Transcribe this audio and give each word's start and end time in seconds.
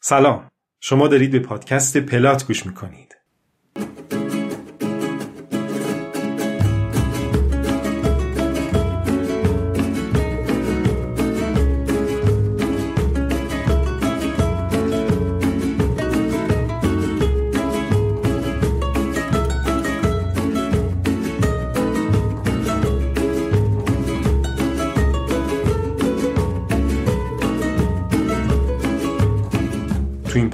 سلام. 0.00 0.50
شما 0.80 1.08
دارید 1.08 1.30
به 1.30 1.38
پادکست 1.38 1.96
پلات 1.96 2.46
گوش 2.46 2.66
می‌کنید. 2.66 3.15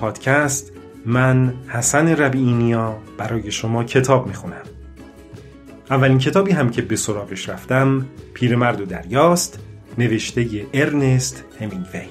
پادکست 0.03 0.73
من 1.07 1.55
حسن 1.69 2.09
ربیعینیا 2.09 2.99
برای 3.19 3.51
شما 3.51 3.85
کتاب 3.85 4.27
می‌خونم. 4.27 4.63
اولین 5.91 6.19
کتابی 6.19 6.53
هم 6.53 6.71
که 6.71 6.83
به 6.83 6.97
سراغش 6.97 7.49
رفتم 7.49 8.07
پیرمرد 8.35 8.81
و 8.81 8.85
دریاست 8.85 9.61
نوشته 9.99 10.67
ارنست 10.75 11.45
همینگوی. 11.61 12.09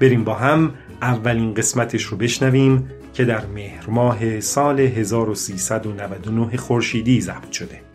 بریم 0.00 0.24
با 0.24 0.34
هم 0.34 0.74
اولین 1.02 1.54
قسمتش 1.54 2.02
رو 2.02 2.16
بشنویم 2.16 2.90
که 3.14 3.24
در 3.24 3.46
مهر 3.46 3.90
ماه 3.90 4.40
سال 4.40 4.80
1399 4.80 6.56
خورشیدی 6.56 7.20
ضبط 7.20 7.52
شده. 7.52 7.85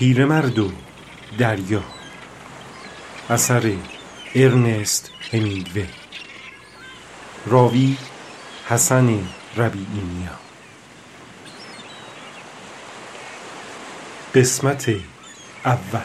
پیرمرد 0.00 0.58
و 0.58 0.72
دریا. 1.38 1.82
اثر 3.30 3.72
ارنست 4.34 5.10
همینگوی 5.32 5.86
راوی 7.46 7.96
حسن 8.68 9.18
ربیعینیا. 9.56 10.38
قسمت 14.34 14.90
اول. 15.64 16.00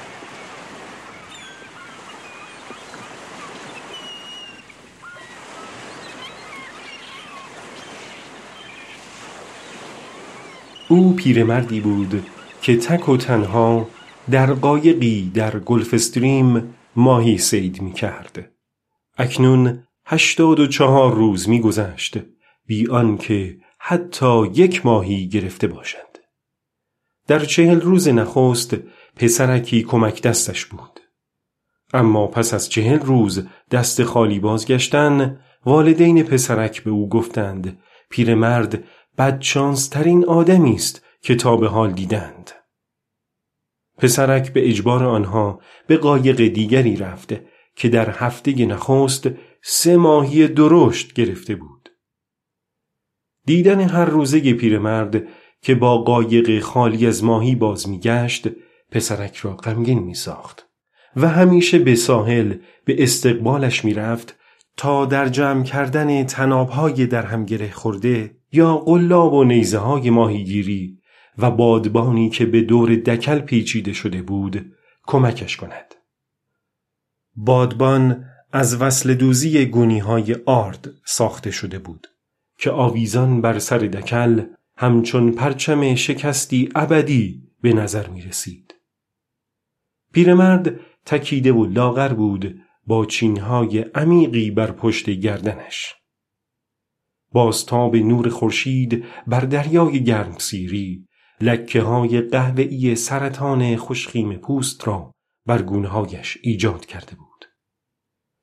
او 10.88 11.16
پیرمردی 11.16 11.80
بود 11.80 12.26
که 12.66 12.78
تک 12.78 13.10
و 13.10 13.18
تنها 13.18 13.88
در 14.32 14.54
قایقی 14.54 15.32
در 15.34 15.60
گلف 15.60 15.94
استریم 15.94 16.76
ماهی 16.96 17.38
سید 17.38 17.82
می 17.82 17.94
کرد. 17.94 18.52
اکنون 19.18 19.84
هشتاد 20.06 20.60
و 20.60 20.68
چهار 20.68 21.14
روز 21.14 21.50
می 21.50 21.62
گذشت 21.62 22.18
بی 22.66 22.88
آنکه 22.88 23.58
حتی 23.80 24.48
یک 24.48 24.86
ماهی 24.86 25.28
گرفته 25.28 25.68
باشند. 25.68 26.20
در 27.28 27.40
چهل 27.40 27.82
روز 27.82 28.08
نخست 28.08 28.76
پسرکی 29.16 29.84
کمک 29.84 30.22
دستش 30.22 30.66
بود. 30.66 31.00
اما 31.94 32.28
پس 32.28 32.54
از 32.54 32.70
چهل 32.70 33.00
روز 33.00 33.48
دست 33.72 34.04
خالی 34.04 34.40
بازگشتن 34.40 35.40
والدین 35.66 36.24
پسرک 36.24 36.84
به 36.84 36.92
او 36.92 37.10
گفتند 37.10 37.80
پیرمرد 38.10 38.84
بدشانس 39.18 39.88
ترین 39.88 40.26
آدمی 40.26 40.76
است 40.76 41.06
که 41.22 41.36
تا 41.36 41.58
به 41.58 41.68
حال 41.68 41.92
دیدند. 41.92 42.52
پسرک 43.98 44.54
به 44.54 44.70
اجبار 44.70 45.04
آنها 45.04 45.60
به 45.88 45.98
قایق 45.98 46.48
دیگری 46.48 46.96
رفته 46.96 47.46
که 47.76 47.90
در 47.90 48.10
هفته 48.10 48.66
نخست 48.66 49.30
سه 49.62 49.98
ماهی 49.98 50.48
درشت 50.48 51.14
گرفته 51.14 51.56
بود. 51.56 51.90
دیدن 53.46 53.82
هر 53.82 54.06
روزه 54.06 54.54
پیرمرد 54.54 55.24
که 55.62 55.76
با 55.76 55.98
قایق 55.98 56.60
خالی 56.60 57.08
از 57.08 57.24
ماهی 57.24 57.56
باز 57.56 57.90
میگشت 57.90 58.48
پسرک 58.92 59.38
را 59.38 59.56
غمگین 59.56 60.00
می 60.00 60.14
ساخت 60.14 60.68
و 61.16 61.28
همیشه 61.28 61.80
به 61.80 61.96
ساحل 61.96 62.54
به 62.86 63.04
استقبالش 63.04 63.86
می‌رفت 63.86 64.36
تا 64.78 65.06
در 65.06 65.30
جمع 65.30 65.64
کردن 65.64 66.24
تنابهای 66.24 67.06
در 67.06 67.26
هم 67.26 67.46
گره 67.46 67.72
خورده 67.72 68.38
یا 68.52 68.78
قلاب 68.78 69.34
و 69.34 69.44
نیزه 69.44 69.78
های 69.78 70.10
ماهیگیری 70.10 71.00
و 71.38 71.52
بادبانی 71.52 72.30
که 72.30 72.46
به 72.46 72.62
دور 72.62 72.96
دکل 72.96 73.40
پیچیده 73.40 73.94
شده 73.94 74.22
بود 74.22 74.74
کمکش 75.08 75.58
کند. 75.58 75.96
بادبان 77.36 78.26
از 78.52 78.82
وصل 78.82 79.14
دوزی 79.14 79.66
گونی 79.66 80.00
های 80.00 80.36
آرد 80.46 80.88
ساخته 81.06 81.52
شده 81.52 81.80
بود 81.80 82.08
که 82.58 82.72
آویزان 82.72 83.42
بر 83.42 83.60
سر 83.60 83.78
دکل 83.78 84.44
همچون 84.78 85.32
پرچم 85.32 85.96
شکستی 85.96 86.70
ابدی 86.76 87.44
به 87.62 87.74
نظر 87.74 88.08
می 88.08 88.22
رسید. 88.22 88.76
پیرمرد 90.14 90.80
تکیده 91.06 91.52
و 91.52 91.66
لاغر 91.66 92.14
بود 92.14 92.62
با 92.88 93.06
چینهای 93.06 93.80
عمیقی 93.80 94.52
بر 94.52 94.72
پشت 94.72 95.10
گردنش. 95.10 95.96
بازتاب 97.32 97.96
نور 97.96 98.30
خورشید 98.30 99.04
بر 99.28 99.40
دریای 99.40 100.04
گرمسیری 100.04 101.05
لکه 101.42 101.82
های 101.82 102.22
قهوه‌ای 102.22 102.96
سرطان 102.96 103.76
خوشخیم 103.76 104.34
پوست 104.34 104.88
را 104.88 105.12
بر 105.46 105.62
گونهایش 105.62 106.38
ایجاد 106.42 106.86
کرده 106.86 107.16
بود. 107.16 107.46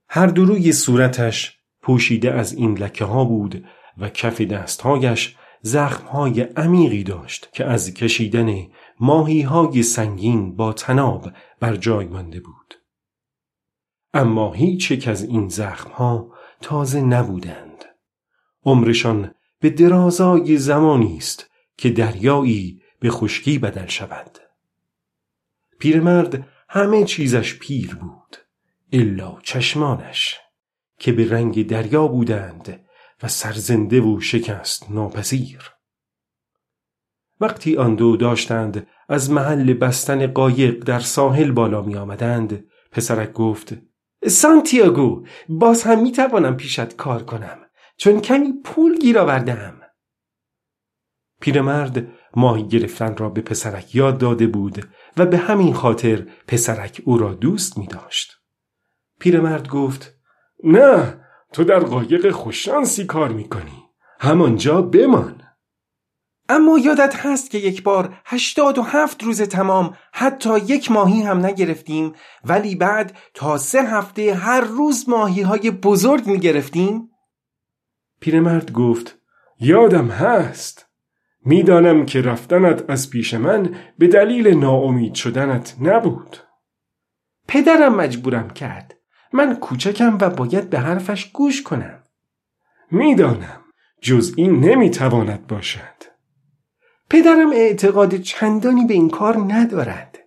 هر 0.09 0.27
دروی 0.27 0.73
صورتش 0.73 1.59
پوشیده 1.83 2.33
از 2.33 2.53
این 2.53 2.79
لکه 2.79 3.05
ها 3.05 3.25
بود 3.25 3.65
و 3.99 4.09
کف 4.09 4.41
دستهایش 4.41 5.37
زخم 5.63 6.07
های 6.07 6.41
عمیقی 6.41 7.03
داشت 7.03 7.49
که 7.53 7.65
از 7.65 7.95
کشیدن 7.95 8.67
ماهی 9.01 9.43
های 9.43 9.83
سنگین 9.83 10.57
با 10.57 10.73
تناب 10.73 11.33
بر 11.61 11.77
جای 11.77 12.07
مانده 12.07 12.41
بود. 12.41 12.75
اما 14.15 14.53
هیچ 14.53 14.91
یک 14.91 15.09
از 15.09 15.23
این 15.23 15.49
زخم 15.49 15.91
ها 15.91 16.33
تازه 16.61 17.01
نبودند. 17.01 17.85
عمرشان 18.65 19.35
به 19.61 19.71
درازای 19.71 20.57
زمانی 20.57 21.17
است 21.17 21.51
که 21.77 21.91
دریایی 21.91 22.82
به 23.03 23.11
خشکی 23.11 23.59
بدل 23.59 23.87
شود. 23.87 24.39
پیرمرد 25.79 26.49
همه 26.69 27.05
چیزش 27.05 27.59
پیر 27.59 27.95
بود 27.95 28.37
الا 28.93 29.39
چشمانش 29.43 30.41
که 30.99 31.13
به 31.13 31.31
رنگ 31.31 31.67
دریا 31.67 32.09
بودند 32.09 32.87
و 33.23 33.29
سرزنده 33.29 34.01
و 34.01 34.21
شکست 34.21 34.91
ناپذیر. 34.91 35.71
وقتی 37.41 37.77
آن 37.77 37.95
دو 37.95 38.17
داشتند 38.17 38.87
از 39.09 39.31
محل 39.31 39.73
بستن 39.73 40.27
قایق 40.27 40.85
در 40.85 41.01
ساحل 41.01 41.51
بالا 41.51 41.83
می 41.83 41.97
آمدند 41.97 42.65
پسرک 42.91 43.33
گفت 43.33 43.75
سانتیاگو 44.27 45.27
باز 45.49 45.83
هم 45.83 46.03
می 46.03 46.13
توانم 46.13 46.57
پیشت 46.57 46.97
کار 46.97 47.23
کنم 47.23 47.59
چون 47.97 48.21
کمی 48.21 48.53
پول 48.65 48.99
گیر 48.99 49.19
آوردم 49.19 49.81
پیرمرد 51.41 52.22
ماهی 52.37 52.69
گرفتن 52.69 53.17
را 53.17 53.29
به 53.29 53.41
پسرک 53.41 53.95
یاد 53.95 54.19
داده 54.19 54.47
بود 54.47 54.89
و 55.17 55.27
به 55.27 55.39
همین 55.39 55.75
خاطر 55.75 56.27
پسرک 56.49 57.03
او 57.05 57.19
را 57.19 57.35
دوست 57.35 57.79
می 57.79 57.87
داشت. 57.87 58.37
پیرمرد 59.21 59.69
گفت 59.69 60.15
نه 60.65 61.21
تو 61.53 61.65
در 61.65 61.79
قایق 61.79 62.31
خوششانسی 62.31 63.05
کار 63.05 63.29
می 63.29 63.49
کنی. 63.49 63.83
همانجا 64.21 64.83
بمان. 64.83 65.43
اما 66.49 66.79
یادت 66.79 67.17
هست 67.17 67.51
که 67.51 67.59
یک 67.59 67.83
بار 67.83 68.15
هشتاد 68.25 68.79
و 68.79 68.83
هفت 68.83 69.23
روز 69.23 69.43
تمام 69.43 69.97
حتی 70.13 70.59
یک 70.59 70.91
ماهی 70.91 71.23
هم 71.23 71.47
نگرفتیم 71.47 72.13
ولی 72.45 72.75
بعد 72.75 73.17
تا 73.35 73.59
سه 73.59 73.83
هفته 73.83 74.35
هر 74.35 74.61
روز 74.61 75.09
ماهی 75.09 75.43
های 75.43 75.71
بزرگ 75.71 76.27
می 76.27 76.41
گرفتیم؟ 76.41 77.11
پیرمرد 78.21 78.73
گفت 78.73 79.19
یادم 79.61 80.09
هست 80.09 80.92
می‌دانم 81.45 82.07
که 82.07 82.23
رفتنت 82.23 82.91
از 82.91 83.11
پیش 83.11 83.35
من 83.35 83.75
به 83.99 84.09
دلیل 84.09 84.49
ناامید 84.49 85.15
شدنت 85.15 85.77
نبود. 85.81 86.37
پدرم 87.49 87.95
مجبورم 87.95 88.51
کرد 88.51 88.95
من 89.33 89.55
کوچکم 89.55 90.19
و 90.21 90.31
باید 90.31 90.71
به 90.71 90.79
حرفش 90.79 91.31
گوش 91.33 91.63
کنم. 91.63 92.03
می‌دانم 92.91 93.61
جز 94.01 94.35
این 94.37 94.61
نمی‌تواند 94.61 95.47
باشد. 95.47 96.03
پدرم 97.11 97.51
اعتقاد 97.53 98.17
چندانی 98.17 98.85
به 98.85 98.95
این 98.95 99.11
کار 99.11 99.37
ندارد. 99.37 100.19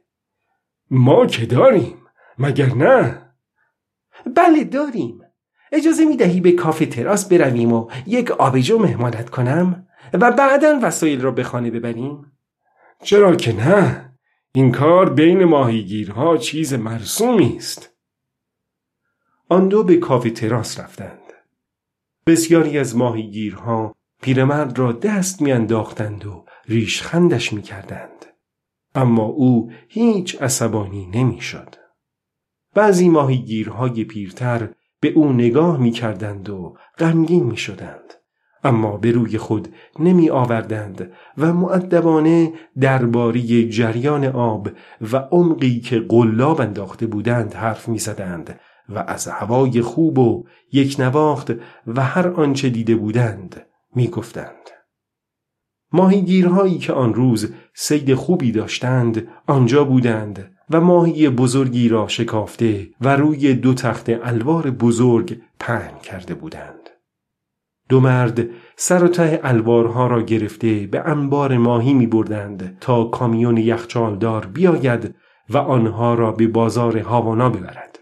ما 0.92 1.26
که 1.26 1.46
داریم 1.46 1.98
مگر 2.38 2.74
نه؟ 2.74 3.22
بله 4.36 4.64
داریم. 4.64 5.22
اجازه 5.72 6.06
می 6.06 6.18
دهی 6.18 6.42
به 6.42 6.52
کافه 6.52 6.86
تراس 6.86 7.30
برویم 7.30 7.74
و 7.74 7.90
یک 8.08 8.32
آبجو 8.32 8.80
مهمانت 8.80 9.30
کنم؟ 9.30 9.88
و 10.22 10.32
بعدا 10.32 10.80
وسایل 10.84 11.22
را 11.22 11.32
به 11.32 11.44
خانه 11.44 11.72
ببریم؟ 11.72 12.32
چرا 13.04 13.36
که 13.36 13.54
نه. 13.54 14.12
این 14.54 14.72
کار 14.72 15.10
بین 15.14 15.44
ماهیگیرها 15.44 16.38
چیز 16.38 16.74
مرسومی 16.74 17.56
است. 17.58 17.92
آن 19.50 19.68
دو 19.68 19.84
به 19.84 19.98
کافه 19.98 20.30
تراس 20.30 20.80
رفتند. 20.80 21.20
بسیاری 22.28 22.80
از 22.80 22.96
ماهیگیرها 22.96 23.96
پیرمرد 24.22 24.80
را 24.80 24.92
دست 24.92 25.42
میانداختند 25.42 26.26
و 26.26 26.46
ریشخندش 26.68 27.54
می‌کردند. 27.54 28.26
اما 28.96 29.24
او 29.24 29.72
هیچ 29.88 30.42
عصبانی 30.42 31.06
نمی‌شد. 31.06 31.76
بعضی 32.74 33.10
ماهیگیرهای 33.10 34.04
پیرتر 34.04 34.70
به 35.00 35.10
او 35.10 35.34
نگاه 35.34 35.78
می‌کردند 35.78 36.50
و 36.50 36.78
غمگین 36.98 37.44
می‌شدند. 37.44 38.14
اما 38.66 38.98
به 38.98 39.12
روی 39.12 39.38
خود 39.38 39.68
نمی 40.00 40.30
آوردند 40.30 41.12
و 41.38 41.54
معدبانه 41.54 42.54
درباره 42.80 43.70
جریان 43.70 44.26
آب 44.26 44.70
و 45.12 45.18
عمقی 45.18 45.80
که 45.80 46.00
قلاب 46.00 46.62
انداخته 46.62 47.08
بودند 47.08 47.54
حرف 47.54 47.88
می 47.88 48.00
زدند 48.00 48.60
و 48.90 49.00
از 49.08 49.28
هوای 49.28 49.82
خوب 49.82 50.20
و 50.20 50.46
یک 50.72 50.96
نواخت 51.00 51.52
و 51.88 52.04
هر 52.04 52.28
آنچه 52.28 52.70
دیده 52.70 52.96
بودند 52.96 53.66
می 53.96 54.08
گفتند. 54.08 54.70
ماهیگیرهایی 55.92 56.78
که 56.78 56.94
آن 56.94 57.14
روز 57.14 57.54
سید 57.74 58.14
خوبی 58.14 58.52
داشتند 58.52 59.28
آنجا 59.48 59.84
بودند 59.84 60.52
و 60.70 60.82
ماهی 60.82 61.30
بزرگی 61.30 61.90
را 61.90 62.08
شکافته 62.08 62.88
و 63.02 63.16
روی 63.16 63.54
دو 63.54 63.74
تخت 63.74 64.10
الوار 64.10 64.72
بزرگ 64.72 65.38
پهن 65.60 66.00
کرده 66.00 66.34
بودند. 66.34 66.85
دو 67.90 68.00
مرد 68.00 68.50
سر 68.76 69.04
و 69.04 69.08
ته 69.08 69.40
الوارها 69.44 70.08
را 70.08 70.22
گرفته 70.22 70.88
به 70.88 71.00
انبار 71.00 71.58
ماهی 71.58 71.94
می 71.94 72.08
بردند 72.08 72.78
تا 72.82 73.04
کامیون 73.04 73.58
یخچالدار 73.58 74.46
بیاید 74.46 75.16
و 75.50 75.58
آنها 75.58 76.14
را 76.14 76.32
به 76.32 76.48
بازار 76.48 76.98
هاوانا 76.98 77.50
ببرد. 77.50 78.00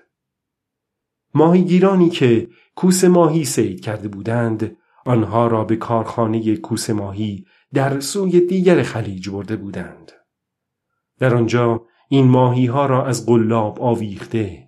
ماهیگیرانی 1.33 2.09
که 2.09 2.47
کوس 2.75 3.03
ماهی 3.03 3.45
سید 3.45 3.81
کرده 3.81 4.07
بودند 4.07 4.77
آنها 5.05 5.47
را 5.47 5.63
به 5.63 5.75
کارخانه 5.75 6.55
کوس 6.55 6.89
ماهی 6.89 7.45
در 7.73 7.99
سوی 7.99 8.47
دیگر 8.47 8.83
خلیج 8.83 9.29
برده 9.29 9.55
بودند. 9.55 10.11
در 11.19 11.35
آنجا 11.35 11.85
این 12.09 12.27
ماهی 12.27 12.65
ها 12.65 12.85
را 12.85 13.05
از 13.05 13.25
قلاب 13.25 13.81
آویخته 13.81 14.67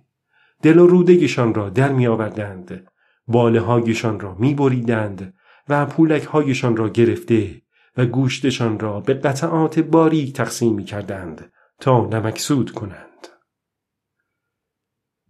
دل 0.62 0.78
و 0.78 0.86
رودگشان 0.86 1.54
را 1.54 1.68
در 1.68 1.92
می 1.92 2.06
آوردند 2.06 2.86
باله 3.26 3.60
هایشان 3.60 4.20
را 4.20 4.34
می 4.34 4.54
بریدند 4.54 5.34
و 5.68 5.86
پولک 5.86 6.24
هایشان 6.24 6.76
را 6.76 6.88
گرفته 6.88 7.62
و 7.96 8.06
گوشتشان 8.06 8.78
را 8.78 9.00
به 9.00 9.14
قطعات 9.14 9.78
باریک 9.78 10.32
تقسیم 10.32 10.74
می 10.74 10.84
کردند 10.84 11.52
تا 11.80 12.06
نمکسود 12.06 12.70
کنند. 12.70 13.28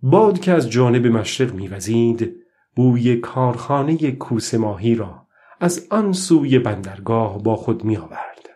باد 0.03 0.39
که 0.39 0.53
از 0.53 0.71
جانب 0.71 1.07
مشرق 1.07 1.55
میوزید 1.55 2.37
بوی 2.77 3.17
کارخانه 3.17 4.13
کوس 4.13 4.55
ماهی 4.55 4.95
را 4.95 5.27
از 5.61 5.87
آن 5.91 6.13
سوی 6.13 6.59
بندرگاه 6.59 7.43
با 7.43 7.57
خود 7.57 7.85
می 7.85 7.97
آورد. 7.97 8.49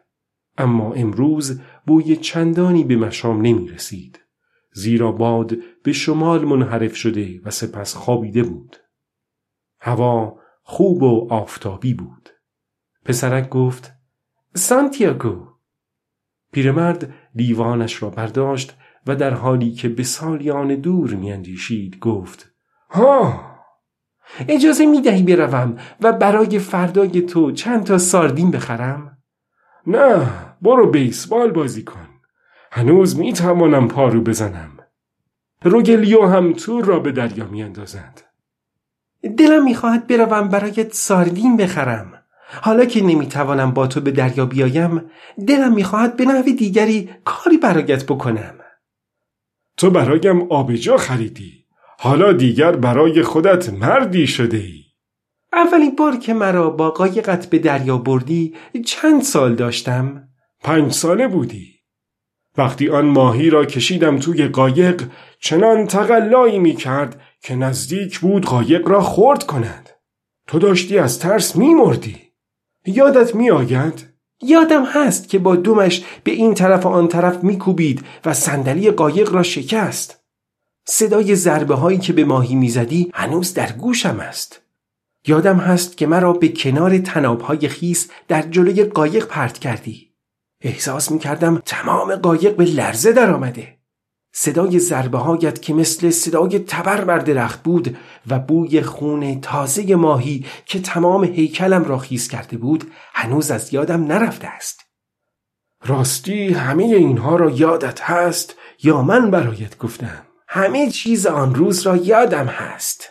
اما 0.59 0.93
امروز 0.93 1.61
بوی 1.87 2.17
چندانی 2.17 2.85
به 2.85 2.97
مشام 2.97 3.41
نمی 3.41 3.69
رسید. 3.69 4.21
زیرا 4.73 5.13
باد 5.13 5.57
به 5.83 5.93
شمال 5.93 6.45
منحرف 6.45 6.97
شده 6.97 7.41
و 7.45 7.51
سپس 7.51 7.95
خوابیده 7.95 8.43
بود. 8.43 8.77
هوا 9.81 10.39
خوب 10.63 11.03
و 11.03 11.29
آفتابی 11.31 11.95
بود. 11.95 12.29
پسرک 13.05 13.49
گفت 13.49 13.93
سانتیاگو 14.55 15.47
پیرمرد 16.53 17.15
دیوانش 17.35 18.03
را 18.03 18.11
برداشت 18.11 18.77
و 19.07 19.17
در 19.17 19.35
حالی 19.35 19.73
که 19.73 19.89
به 19.89 20.03
سالیان 20.03 20.75
دور 20.75 21.15
میاندیشید 21.15 21.99
گفت 21.99 22.53
ها 22.91 23.51
اجازه 24.49 24.87
می 24.87 25.01
دهی 25.01 25.23
بروم 25.23 25.77
و 26.01 26.13
برای 26.13 26.59
فردای 26.59 27.21
تو 27.23 27.53
چند 27.53 27.85
تا 27.85 27.99
ساردین 27.99 28.51
بخرم؟ 28.51 29.19
نه 29.87 30.29
برو 30.63 30.91
بیسبال 30.91 31.51
بازی 31.51 31.85
کن 31.85 32.09
هنوز 32.73 33.19
می 33.19 33.33
توانم 33.33 33.89
پارو 33.89 34.21
بزنم 34.21 34.71
روگلیو 35.63 36.27
هم 36.27 36.53
تور 36.53 36.85
را 36.85 37.01
به 37.01 37.13
دریا 37.13 37.47
می 37.47 37.63
اندازند. 37.63 38.21
دلم 39.39 39.65
می‌خواهد 39.65 40.07
بروم 40.07 40.49
برایت 40.49 40.93
ساردین 40.93 41.57
بخرم. 41.57 42.23
حالا 42.63 42.85
که 42.85 43.03
نمی‌توانم 43.03 43.71
با 43.71 43.87
تو 43.87 44.01
به 44.01 44.11
دریا 44.11 44.47
بیایم 44.47 45.03
دلم 45.47 45.75
می‌خواهد 45.75 46.17
به 46.17 46.25
نحو 46.25 46.43
دیگری 46.43 47.11
کاری 47.25 47.57
برایت 47.57 48.05
بکنم. 48.05 48.55
تو 49.77 49.91
برایم 49.91 50.43
آبجا 50.53 50.97
خریدی. 50.97 51.61
حالا 51.99 52.33
دیگر 52.33 52.77
برای 52.77 53.23
خودت 53.23 53.71
مردی 53.71 54.27
شده 54.27 54.57
ای 54.57 54.81
اولین 55.53 55.97
بار 55.97 56.17
که 56.17 56.35
مرا 56.35 56.71
با 56.71 56.91
قایقت 56.91 57.51
به 57.51 57.59
دریا 57.59 57.99
بردی 57.99 58.55
چند 58.87 59.23
سال 59.23 59.55
داشتم؟ 59.55 60.29
پنج 60.63 60.93
ساله 60.93 61.29
بودی. 61.29 61.75
وقتی 62.59 62.89
آن 62.89 63.05
ماهی 63.05 63.51
را 63.51 63.65
کشیدم 63.65 64.19
توی 64.19 64.47
قایق 64.47 65.03
چنان 65.41 65.87
تقلایی 65.87 66.59
می 66.59 66.75
کرد 66.75 67.21
که 67.43 67.55
نزدیک 67.55 68.19
بود 68.19 68.47
قایق 68.47 68.89
را 68.89 69.01
خورد 69.03 69.47
کند 69.47 69.91
تو 70.47 70.59
داشتی 70.59 70.99
از 70.99 71.19
ترس 71.19 71.57
می 71.57 71.75
مردی 71.75 72.31
یادت 72.87 73.35
می 73.35 73.51
آید؟ 73.51 74.07
یادم 74.43 74.85
هست 74.85 75.29
که 75.29 75.39
با 75.39 75.57
دومش 75.57 76.05
به 76.25 76.31
این 76.31 76.55
طرف 76.55 76.87
و 76.87 76.89
آن 76.89 77.09
طرف 77.09 77.45
میکوبید 77.45 78.05
و 78.25 78.35
صندلی 78.35 78.91
قایق 78.91 79.33
را 79.33 79.43
شکست. 79.43 80.21
صدای 80.87 81.37
ضربه 81.37 81.75
هایی 81.75 81.99
که 81.99 82.13
به 82.13 82.25
ماهی 82.25 82.55
می‌زدی 82.55 83.11
هنوز 83.15 83.55
در 83.55 83.73
گوشم 83.73 84.21
است. 84.21 84.63
یادم 85.27 85.57
هست 85.57 85.97
که 85.97 86.07
مرا 86.07 86.33
به 86.33 86.49
کنار 86.49 86.99
تنابهای 86.99 87.69
خیس 87.69 88.11
در 88.29 88.43
جلوی 88.43 88.85
قایق 88.85 89.27
پرت 89.27 89.59
کردی. 89.59 90.15
احساس 90.61 91.11
می‌کردم 91.11 91.63
تمام 91.67 92.17
قایق 92.17 92.57
به 92.57 92.65
لرزه 92.65 93.13
در 93.13 93.31
آمده. 93.31 93.80
صدای 94.43 94.79
ضربه 94.79 95.19
هایت 95.19 95.63
که 95.63 95.75
مثل 95.75 96.11
صدای 96.11 96.59
تبر 96.59 97.05
بر 97.05 97.19
درخت 97.19 97.63
بود 97.63 97.97
و 98.27 98.39
بوی 98.39 98.83
خون 98.83 99.41
تازه 99.41 99.97
ماهی 99.97 100.47
که 100.67 100.81
تمام 100.81 101.25
هیکلم 101.25 101.85
را 101.85 101.99
خیز 101.99 102.29
کرده 102.29 102.57
بود 102.57 102.91
هنوز 103.15 103.51
از 103.51 103.75
یادم 103.75 104.05
نرفته 104.05 104.49
است. 104.49 104.81
راستی 105.85 106.53
همه 106.53 106.85
اینها 106.85 107.37
را 107.37 107.51
یادت 107.51 108.01
هست 108.01 108.55
یا 108.83 109.03
من 109.03 109.31
برایت 109.31 109.79
گفتم؟ 109.79 110.27
همه 110.49 110.91
چیز 110.91 111.27
آن 111.27 111.55
روز 111.55 111.87
را 111.87 111.97
یادم 111.97 112.47
هست. 112.47 113.09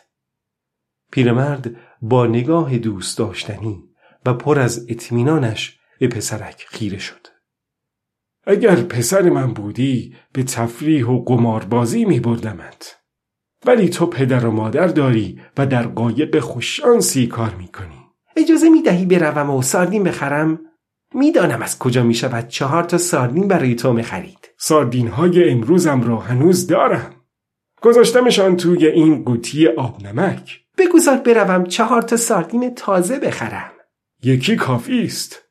پیرمرد 1.11 1.71
با 2.01 2.27
نگاه 2.27 2.77
دوست 2.77 3.17
داشتنی 3.17 3.83
و 4.25 4.33
پر 4.33 4.59
از 4.59 4.85
اطمینانش 4.89 5.79
به 5.99 6.07
پسرک 6.07 6.65
خیره 6.69 6.97
شد. 6.99 7.38
اگر 8.47 8.75
پسر 8.75 9.29
من 9.29 9.53
بودی 9.53 10.15
به 10.33 10.43
تفریح 10.43 11.05
و 11.05 11.23
قماربازی 11.23 12.05
می 12.05 12.19
بردمت. 12.19 12.95
ولی 13.65 13.89
تو 13.89 14.05
پدر 14.05 14.45
و 14.45 14.51
مادر 14.51 14.87
داری 14.87 15.41
و 15.57 15.65
در 15.65 15.83
قایق 15.83 16.39
خوششانسی 16.39 17.27
کار 17.27 17.55
می 17.55 17.67
کنی. 17.67 18.05
اجازه 18.35 18.69
می 18.69 18.81
دهی 18.81 19.05
بروم 19.05 19.49
و 19.49 19.61
ساردین 19.61 20.03
بخرم؟ 20.03 20.59
می‌دانم 21.13 21.61
از 21.61 21.79
کجا 21.79 22.03
می 22.03 22.13
شود 22.13 22.47
چهار 22.47 22.83
تا 22.83 22.97
ساردین 22.97 23.47
برای 23.47 23.75
تو 23.75 23.93
می 23.93 24.03
خرید. 24.03 24.49
ساردین 24.57 25.07
های 25.07 25.49
امروزم 25.49 26.01
را 26.01 26.19
هنوز 26.19 26.67
دارم. 26.67 27.15
گذاشتمشان 27.81 28.57
توی 28.57 28.87
این 28.87 29.23
قوطی 29.23 29.67
آب 29.67 30.03
نمک. 30.03 30.59
بگذار 30.77 31.17
بروم 31.17 31.63
چهار 31.63 32.01
تا 32.01 32.17
ساردین 32.17 32.75
تازه 32.75 33.19
بخرم. 33.19 33.71
یکی 34.23 34.55
کافی 34.55 35.03
است. 35.03 35.48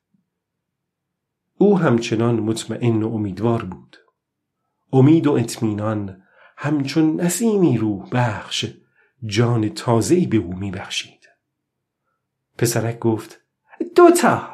او 1.59 1.79
همچنان 1.79 2.41
مطمئن 2.41 3.03
و 3.03 3.15
امیدوار 3.15 3.65
بود. 3.65 3.97
امید 4.93 5.27
و 5.27 5.33
اطمینان 5.33 6.23
همچون 6.57 7.21
نسیمی 7.21 7.79
روح 7.79 8.09
بخش 8.13 8.67
جان 9.27 9.69
تازه‌ای 9.69 10.27
به 10.27 10.37
او 10.37 10.57
میبخشید. 10.57 11.29
پسرک 12.59 12.99
گفت 12.99 13.41
دوتا 13.97 14.49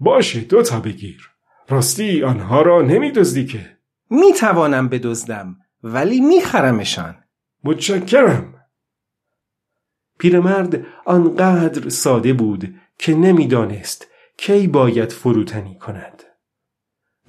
باشه 0.00 0.40
دوتا 0.40 0.80
بگیر. 0.80 1.30
راستی 1.68 2.22
آنها 2.22 2.62
را 2.62 2.82
نمیدزدی 2.82 3.46
که. 3.46 3.76
می‌توانم 4.10 4.88
بدزدم 4.88 5.56
ولی 5.82 6.20
میخرمشان. 6.20 7.16
متشکرم. 7.64 8.54
پیرمرد 10.18 10.86
آنقدر 11.04 11.88
ساده 11.88 12.32
بود 12.32 12.74
که 12.98 13.14
نمی‌دانست 13.14 14.06
کی 14.36 14.66
باید 14.66 15.12
فروتنی 15.12 15.78
کند. 15.78 16.22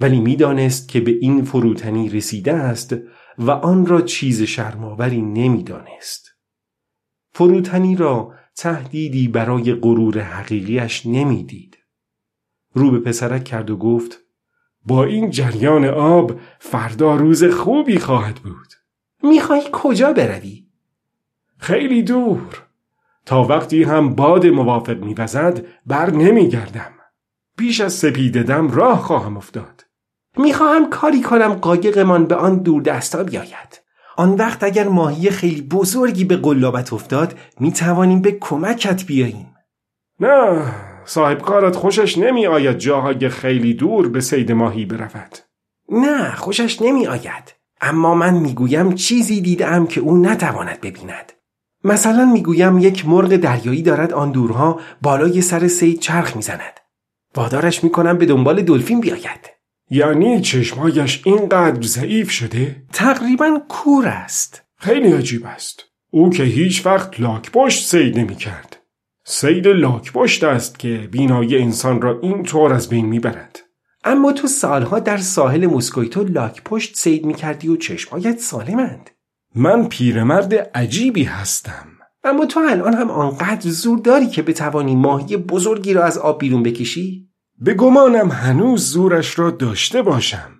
ولی 0.00 0.20
می‌دانست 0.20 0.88
که 0.88 1.00
به 1.00 1.10
این 1.10 1.44
فروتنی 1.44 2.08
رسیده 2.08 2.52
است 2.52 2.96
و 3.38 3.50
آن 3.50 3.86
را 3.86 4.00
چیز 4.00 4.42
شرماوری 4.42 5.22
نمی‌دانست. 5.22 6.30
فروتنی 7.32 7.96
را 7.96 8.34
تهدیدی 8.56 9.28
برای 9.28 9.74
غرور 9.74 10.20
حقیقیش 10.20 11.06
نمی‌دید. 11.06 11.78
رو 12.72 12.90
به 12.90 12.98
پسرک 12.98 13.44
کرد 13.44 13.70
و 13.70 13.76
گفت 13.76 14.18
با 14.84 15.04
این 15.04 15.30
جریان 15.30 15.84
آب 15.84 16.40
فردا 16.58 17.16
روز 17.16 17.44
خوبی 17.44 17.98
خواهد 17.98 18.34
بود. 18.34 18.68
می‌خوای 19.22 19.62
کجا 19.72 20.12
بروی؟ 20.12 20.66
خیلی 21.58 22.02
دور. 22.02 22.62
تا 23.26 23.44
وقتی 23.44 23.82
هم 23.82 24.14
باد 24.14 24.46
موافق 24.46 25.04
میوزد 25.04 25.66
بر 25.86 26.10
نمیگردم. 26.10 26.92
پیش 27.58 27.80
از 27.80 27.92
سپیددم 27.92 28.70
راه 28.70 29.02
خواهم 29.02 29.36
افتاد. 29.36 29.85
می‌خواهم 30.38 30.90
کاری 30.90 31.20
کنم 31.20 31.54
قایقمان 31.54 32.26
به 32.26 32.34
آن 32.34 32.56
دور 32.56 32.82
دستا 32.82 33.24
بیاید. 33.24 33.80
آن 34.16 34.34
وقت 34.34 34.64
اگر 34.64 34.88
ماهی 34.88 35.30
خیلی 35.30 35.62
بزرگی 35.62 36.24
به 36.24 36.36
قلابت 36.36 36.92
افتاد 36.92 37.38
می‌توانیم 37.60 38.22
به 38.22 38.32
کمکت 38.32 39.04
بیاییم. 39.04 39.54
نه 40.20 40.62
صاحب 41.04 41.38
کارت 41.38 41.76
خوشش 41.76 42.18
نمی 42.18 42.46
آید 42.46 42.78
جاهای 42.78 43.28
خیلی 43.28 43.74
دور 43.74 44.08
به 44.08 44.20
سید 44.20 44.52
ماهی 44.52 44.84
برود. 44.84 45.38
نه 45.88 46.34
خوشش 46.34 46.82
نمی 46.82 47.06
آید 47.06 47.54
اما 47.80 48.14
من 48.14 48.34
می‌گویم 48.34 48.94
چیزی 48.94 49.40
دیدم 49.40 49.86
که 49.86 50.00
او 50.00 50.16
نتواند 50.16 50.80
ببیند. 50.80 51.32
مثلا 51.84 52.24
می‌گویم 52.24 52.78
یک 52.78 53.08
مرغ 53.08 53.36
دریایی 53.36 53.82
دارد 53.82 54.12
آن 54.12 54.30
دورها 54.30 54.80
بالای 55.02 55.40
سر 55.40 55.68
سید 55.68 56.00
چرخ 56.00 56.36
می‌زند. 56.36 56.80
وادارش 57.34 57.84
می‌کنم 57.84 58.18
به 58.18 58.26
دنبال 58.26 58.62
دلفین 58.62 59.00
بیاید. 59.00 59.55
یعنی 59.90 60.40
چشمایش 60.40 61.22
اینقدر 61.24 61.82
ضعیف 61.82 62.30
شده؟ 62.30 62.82
تقریبا 62.92 63.60
کور 63.68 64.06
است. 64.06 64.62
خیلی 64.76 65.12
عجیب 65.12 65.46
است. 65.46 65.84
او 66.10 66.30
که 66.30 66.42
هیچ 66.42 66.86
وقت 66.86 67.20
لاکپشت 67.20 67.86
سید 67.86 68.18
نمی 68.18 68.36
کرد 68.36 68.76
سید 69.24 69.68
لاکپشت 69.68 70.44
است 70.44 70.78
که 70.78 71.08
بینایی 71.12 71.58
انسان 71.58 72.02
را 72.02 72.20
این 72.22 72.42
طور 72.42 72.72
از 72.72 72.88
بین 72.88 73.06
می‌برد. 73.06 73.60
اما 74.04 74.32
تو 74.32 74.46
سالها 74.46 74.98
در 74.98 75.16
ساحل 75.16 75.66
مسکویتو 75.66 76.24
لاکپشت 76.24 76.96
سید 76.96 77.26
می‌کردی 77.26 77.68
و 77.68 77.76
چشمایت 77.76 78.38
سالمند. 78.38 79.10
من 79.54 79.88
پیرمرد 79.88 80.54
عجیبی 80.54 81.22
هستم. 81.22 81.86
اما 82.24 82.46
تو 82.46 82.60
الان 82.60 82.94
هم 82.94 83.10
آنقدر 83.10 83.70
زور 83.70 83.98
داری 83.98 84.26
که 84.26 84.42
بتوانی 84.42 84.96
ماهی 84.96 85.36
بزرگی 85.36 85.92
را 85.92 86.04
از 86.04 86.18
آب 86.18 86.40
بیرون 86.40 86.62
بکشی؟ 86.62 87.28
به 87.58 87.74
گمانم 87.74 88.28
هنوز 88.30 88.92
زورش 88.92 89.38
را 89.38 89.50
داشته 89.50 90.02
باشم. 90.02 90.50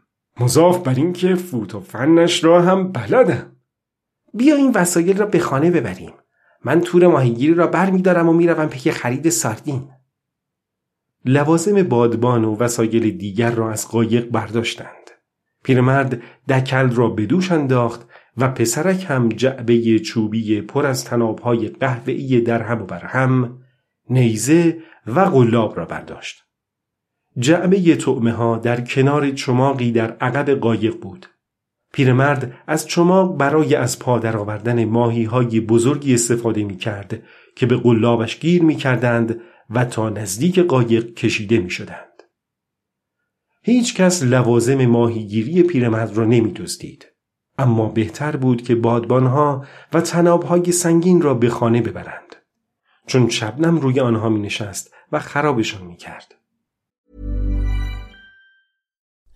مضاف 0.40 0.78
بر 0.78 0.94
اینکه 0.94 1.34
فوت 1.34 1.74
و 1.74 1.80
فنش 1.80 2.44
را 2.44 2.62
هم 2.62 2.92
بلدم. 2.92 3.56
بیا 4.34 4.56
این 4.56 4.72
وسایل 4.74 5.18
را 5.18 5.26
به 5.26 5.38
خانه 5.38 5.70
ببریم. 5.70 6.12
من 6.64 6.80
تور 6.80 7.06
ماهیگیری 7.06 7.54
را 7.54 7.66
بر 7.66 7.90
می 7.90 8.02
دارم 8.02 8.28
و 8.28 8.32
می‌روم 8.32 8.66
پی 8.66 8.90
خرید 8.90 9.28
ساردین. 9.28 9.88
لوازم 11.24 11.82
بادبان 11.82 12.44
و 12.44 12.56
وسایل 12.56 13.18
دیگر 13.18 13.50
را 13.50 13.70
از 13.70 13.88
قایق 13.88 14.30
برداشتند. 14.30 15.10
پیرمرد 15.64 16.22
دکل 16.48 16.90
را 16.90 17.08
به 17.08 17.26
دوش 17.26 17.52
انداخت 17.52 18.08
و 18.36 18.48
پسرک 18.48 19.06
هم 19.08 19.28
جعبه 19.28 19.98
چوبی 19.98 20.60
پر 20.60 20.86
از 20.86 21.04
تنابهای 21.04 21.68
قهوه‌ای 21.68 22.40
در 22.40 22.62
هم 22.62 22.82
و 22.82 22.84
برهم 22.84 23.58
نیزه 24.10 24.78
و 25.06 25.20
قلاب 25.20 25.76
را 25.76 25.84
برداشت. 25.84 26.45
جعبه 27.38 27.96
تعمه 27.96 28.32
ها 28.32 28.58
در 28.58 28.80
کنار 28.80 29.30
چماقی 29.30 29.92
در 29.92 30.12
عقب 30.12 30.50
قایق 30.50 31.00
بود 31.00 31.26
پیرمرد 31.92 32.54
از 32.66 32.86
چماق 32.86 33.36
برای 33.36 33.74
از 33.74 33.98
پا 33.98 34.18
درآوردن 34.18 34.84
ماهی 34.84 35.24
های 35.24 35.60
بزرگی 35.60 36.14
استفاده 36.14 36.64
می 36.64 36.76
کرد 36.76 37.22
که 37.56 37.66
به 37.66 37.76
قلابش 37.76 38.40
گیر 38.40 38.62
می 38.62 38.76
کردند 38.76 39.40
و 39.70 39.84
تا 39.84 40.10
نزدیک 40.10 40.58
قایق 40.58 41.14
کشیده 41.14 41.58
می 41.58 41.70
شدند. 41.70 42.22
هیچ 43.62 43.94
کس 43.94 44.22
لوازم 44.22 44.86
ماهیگیری 44.86 45.62
پیرمرد 45.62 46.16
را 46.16 46.24
نمی 46.24 46.52
دزدید. 46.52 47.06
اما 47.58 47.88
بهتر 47.88 48.36
بود 48.36 48.62
که 48.62 48.74
بادبانها 48.74 49.64
و 49.92 50.00
تنابهای 50.00 50.72
سنگین 50.72 51.22
را 51.22 51.34
به 51.34 51.48
خانه 51.48 51.82
ببرند. 51.82 52.36
چون 53.06 53.28
شبنم 53.28 53.78
روی 53.78 54.00
آنها 54.00 54.28
می 54.28 54.40
نشست 54.40 54.94
و 55.12 55.18
خرابشان 55.18 55.86
می 55.86 55.96
کرد. 55.96 56.34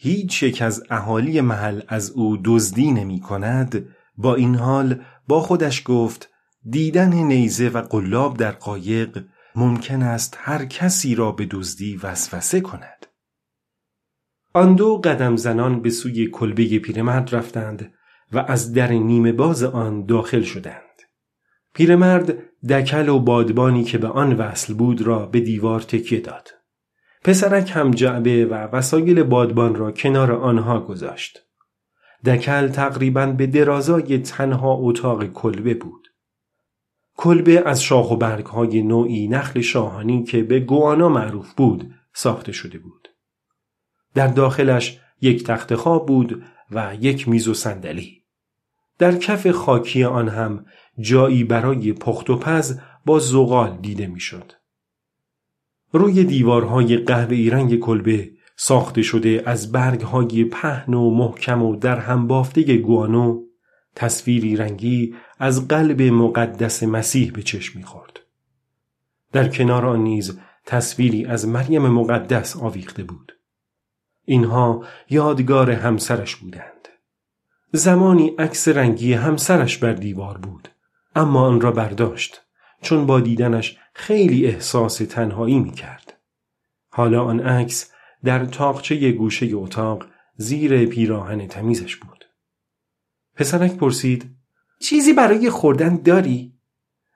هیچ 0.00 0.42
یک 0.42 0.62
از 0.62 0.84
اهالی 0.90 1.40
محل 1.40 1.80
از 1.88 2.10
او 2.10 2.38
دزدی 2.44 2.92
نمی 2.92 3.20
کند 3.20 3.86
با 4.16 4.34
این 4.34 4.54
حال 4.54 5.02
با 5.28 5.40
خودش 5.40 5.82
گفت 5.84 6.30
دیدن 6.70 7.14
نیزه 7.14 7.68
و 7.68 7.82
قلاب 7.82 8.36
در 8.36 8.50
قایق 8.50 9.24
ممکن 9.54 10.02
است 10.02 10.36
هر 10.40 10.64
کسی 10.64 11.14
را 11.14 11.32
به 11.32 11.46
دزدی 11.50 11.96
وسوسه 11.96 12.60
کند. 12.60 13.06
آن 14.54 14.74
دو 14.74 14.96
قدم 14.96 15.36
زنان 15.36 15.82
به 15.82 15.90
سوی 15.90 16.26
کلبه 16.26 16.78
پیرمرد 16.78 17.34
رفتند 17.34 17.92
و 18.32 18.38
از 18.38 18.72
در 18.72 18.92
نیمه 18.92 19.32
باز 19.32 19.62
آن 19.62 20.06
داخل 20.06 20.42
شدند. 20.42 21.02
پیرمرد 21.74 22.34
دکل 22.70 23.08
و 23.08 23.18
بادبانی 23.18 23.84
که 23.84 23.98
به 23.98 24.08
آن 24.08 24.32
وصل 24.32 24.74
بود 24.74 25.02
را 25.02 25.26
به 25.26 25.40
دیوار 25.40 25.80
تکیه 25.80 26.20
داد. 26.20 26.57
پسرک 27.24 27.70
هم 27.74 27.90
جعبه 27.90 28.46
و 28.46 28.54
وسایل 28.54 29.22
بادبان 29.22 29.74
را 29.74 29.92
کنار 29.92 30.32
آنها 30.32 30.80
گذاشت. 30.80 31.38
دکل 32.24 32.68
تقریبا 32.68 33.26
به 33.26 33.46
درازای 33.46 34.18
تنها 34.18 34.72
اتاق 34.74 35.24
کلبه 35.24 35.74
بود. 35.74 36.08
کلبه 37.16 37.62
از 37.66 37.82
شاخ 37.82 38.10
و 38.10 38.16
برگهای 38.16 38.82
نوعی 38.82 39.28
نخل 39.28 39.60
شاهانی 39.60 40.24
که 40.24 40.42
به 40.42 40.60
گوانا 40.60 41.08
معروف 41.08 41.54
بود 41.54 41.94
ساخته 42.14 42.52
شده 42.52 42.78
بود. 42.78 43.08
در 44.14 44.26
داخلش 44.26 45.00
یک 45.20 45.44
تخت 45.44 45.74
خواب 45.74 46.06
بود 46.06 46.44
و 46.70 46.96
یک 47.00 47.28
میز 47.28 47.48
و 47.48 47.54
صندلی. 47.54 48.22
در 48.98 49.16
کف 49.16 49.50
خاکی 49.50 50.04
آن 50.04 50.28
هم 50.28 50.66
جایی 51.00 51.44
برای 51.44 51.92
پخت 51.92 52.30
و 52.30 52.36
پز 52.36 52.80
با 53.04 53.18
زغال 53.18 53.78
دیده 53.82 54.06
می‌شد. 54.06 54.52
روی 55.92 56.24
دیوارهای 56.24 56.96
قهوه‌ای 56.96 57.50
رنگ 57.50 57.78
کلبه 57.78 58.30
ساخته 58.56 59.02
شده 59.02 59.42
از 59.46 59.72
برگهای 59.72 60.44
پهن 60.44 60.94
و 60.94 61.10
محکم 61.10 61.62
و 61.62 61.76
در 61.76 61.98
هم 61.98 62.26
بافته 62.26 62.76
گوانو 62.76 63.42
تصویری 63.94 64.56
رنگی 64.56 65.14
از 65.38 65.68
قلب 65.68 66.02
مقدس 66.02 66.82
مسیح 66.82 67.32
به 67.32 67.42
چشم 67.42 67.78
می‌خورد. 67.78 68.20
در 69.32 69.48
کنار 69.48 69.86
آن 69.86 70.02
نیز 70.02 70.38
تصویری 70.66 71.24
از 71.24 71.48
مریم 71.48 71.88
مقدس 71.88 72.56
آویخته 72.56 73.04
بود. 73.04 73.32
اینها 74.24 74.84
یادگار 75.10 75.70
همسرش 75.70 76.36
بودند. 76.36 76.88
زمانی 77.72 78.28
عکس 78.28 78.68
رنگی 78.68 79.12
همسرش 79.12 79.78
بر 79.78 79.92
دیوار 79.92 80.38
بود 80.38 80.68
اما 81.16 81.40
آن 81.46 81.60
را 81.60 81.72
برداشت 81.72 82.40
چون 82.82 83.06
با 83.06 83.20
دیدنش 83.20 83.78
خیلی 83.98 84.46
احساس 84.46 84.96
تنهایی 84.96 85.58
می 85.58 85.70
کرد. 85.70 86.18
حالا 86.90 87.24
آن 87.24 87.40
عکس 87.40 87.92
در 88.24 88.44
تاقچه 88.44 89.12
گوشه 89.12 89.50
اتاق 89.52 90.06
زیر 90.36 90.86
پیراهن 90.86 91.46
تمیزش 91.46 91.96
بود. 91.96 92.24
پسرک 93.36 93.76
پرسید 93.76 94.30
چیزی 94.80 95.12
برای 95.12 95.50
خوردن 95.50 95.96
داری؟ 95.96 96.54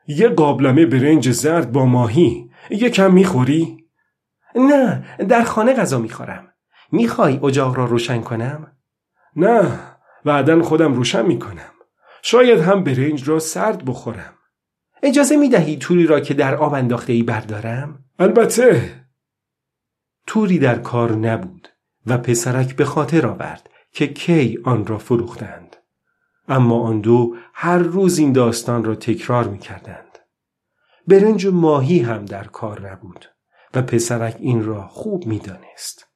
یه 0.06 0.28
قابلمه 0.28 0.86
برنج 0.86 1.30
زرد 1.30 1.72
با 1.72 1.86
ماهی 1.86 2.50
یکم 2.70 3.12
می‌خوری؟ 3.12 3.84
نه 4.54 5.04
در 5.28 5.44
خانه 5.44 5.72
غذا 5.72 5.98
می‌خورم 5.98 6.48
می‌خوای 6.92 7.40
اجاق 7.42 7.76
را 7.76 7.84
روشن 7.84 8.20
کنم؟ 8.20 8.72
نه 9.36 9.78
بعدا 10.24 10.62
خودم 10.62 10.94
روشن 10.94 11.26
می‌کنم 11.26 11.72
شاید 12.22 12.60
هم 12.60 12.84
برنج 12.84 13.28
را 13.28 13.38
سرد 13.38 13.84
بخورم 13.84 14.34
اجازه 15.02 15.36
می‌دهی 15.36 15.76
توری 15.76 16.06
را 16.06 16.20
که 16.20 16.34
در 16.34 16.54
آب 16.54 16.74
انداخته 16.74 17.12
ای 17.12 17.22
بردارم؟ 17.22 18.04
البته 18.18 19.02
توری 20.26 20.58
در 20.58 20.78
کار 20.78 21.12
نبود 21.12 21.68
و 22.06 22.18
پسرک 22.18 22.76
به 22.76 22.84
خاطر 22.84 23.26
آورد 23.26 23.70
که 23.92 24.06
کی 24.06 24.58
آن 24.64 24.86
را 24.86 24.98
فروختند 24.98 25.76
اما 26.48 26.80
آن 26.80 27.00
دو 27.00 27.36
هر 27.54 27.78
روز 27.78 28.18
این 28.18 28.32
داستان 28.32 28.84
را 28.84 28.94
تکرار 28.94 29.48
می 29.48 29.58
کردند. 29.58 30.18
برنج 31.08 31.44
و 31.44 31.52
ماهی 31.52 31.98
هم 31.98 32.24
در 32.24 32.44
کار 32.44 32.92
نبود 32.92 33.26
و 33.74 33.82
پسرک 33.82 34.36
این 34.38 34.64
را 34.64 34.86
خوب 34.88 35.26
می 35.26 35.38
دانست. 35.38 36.06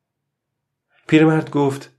پیرمرد 1.09 1.51
گفت 1.51 1.93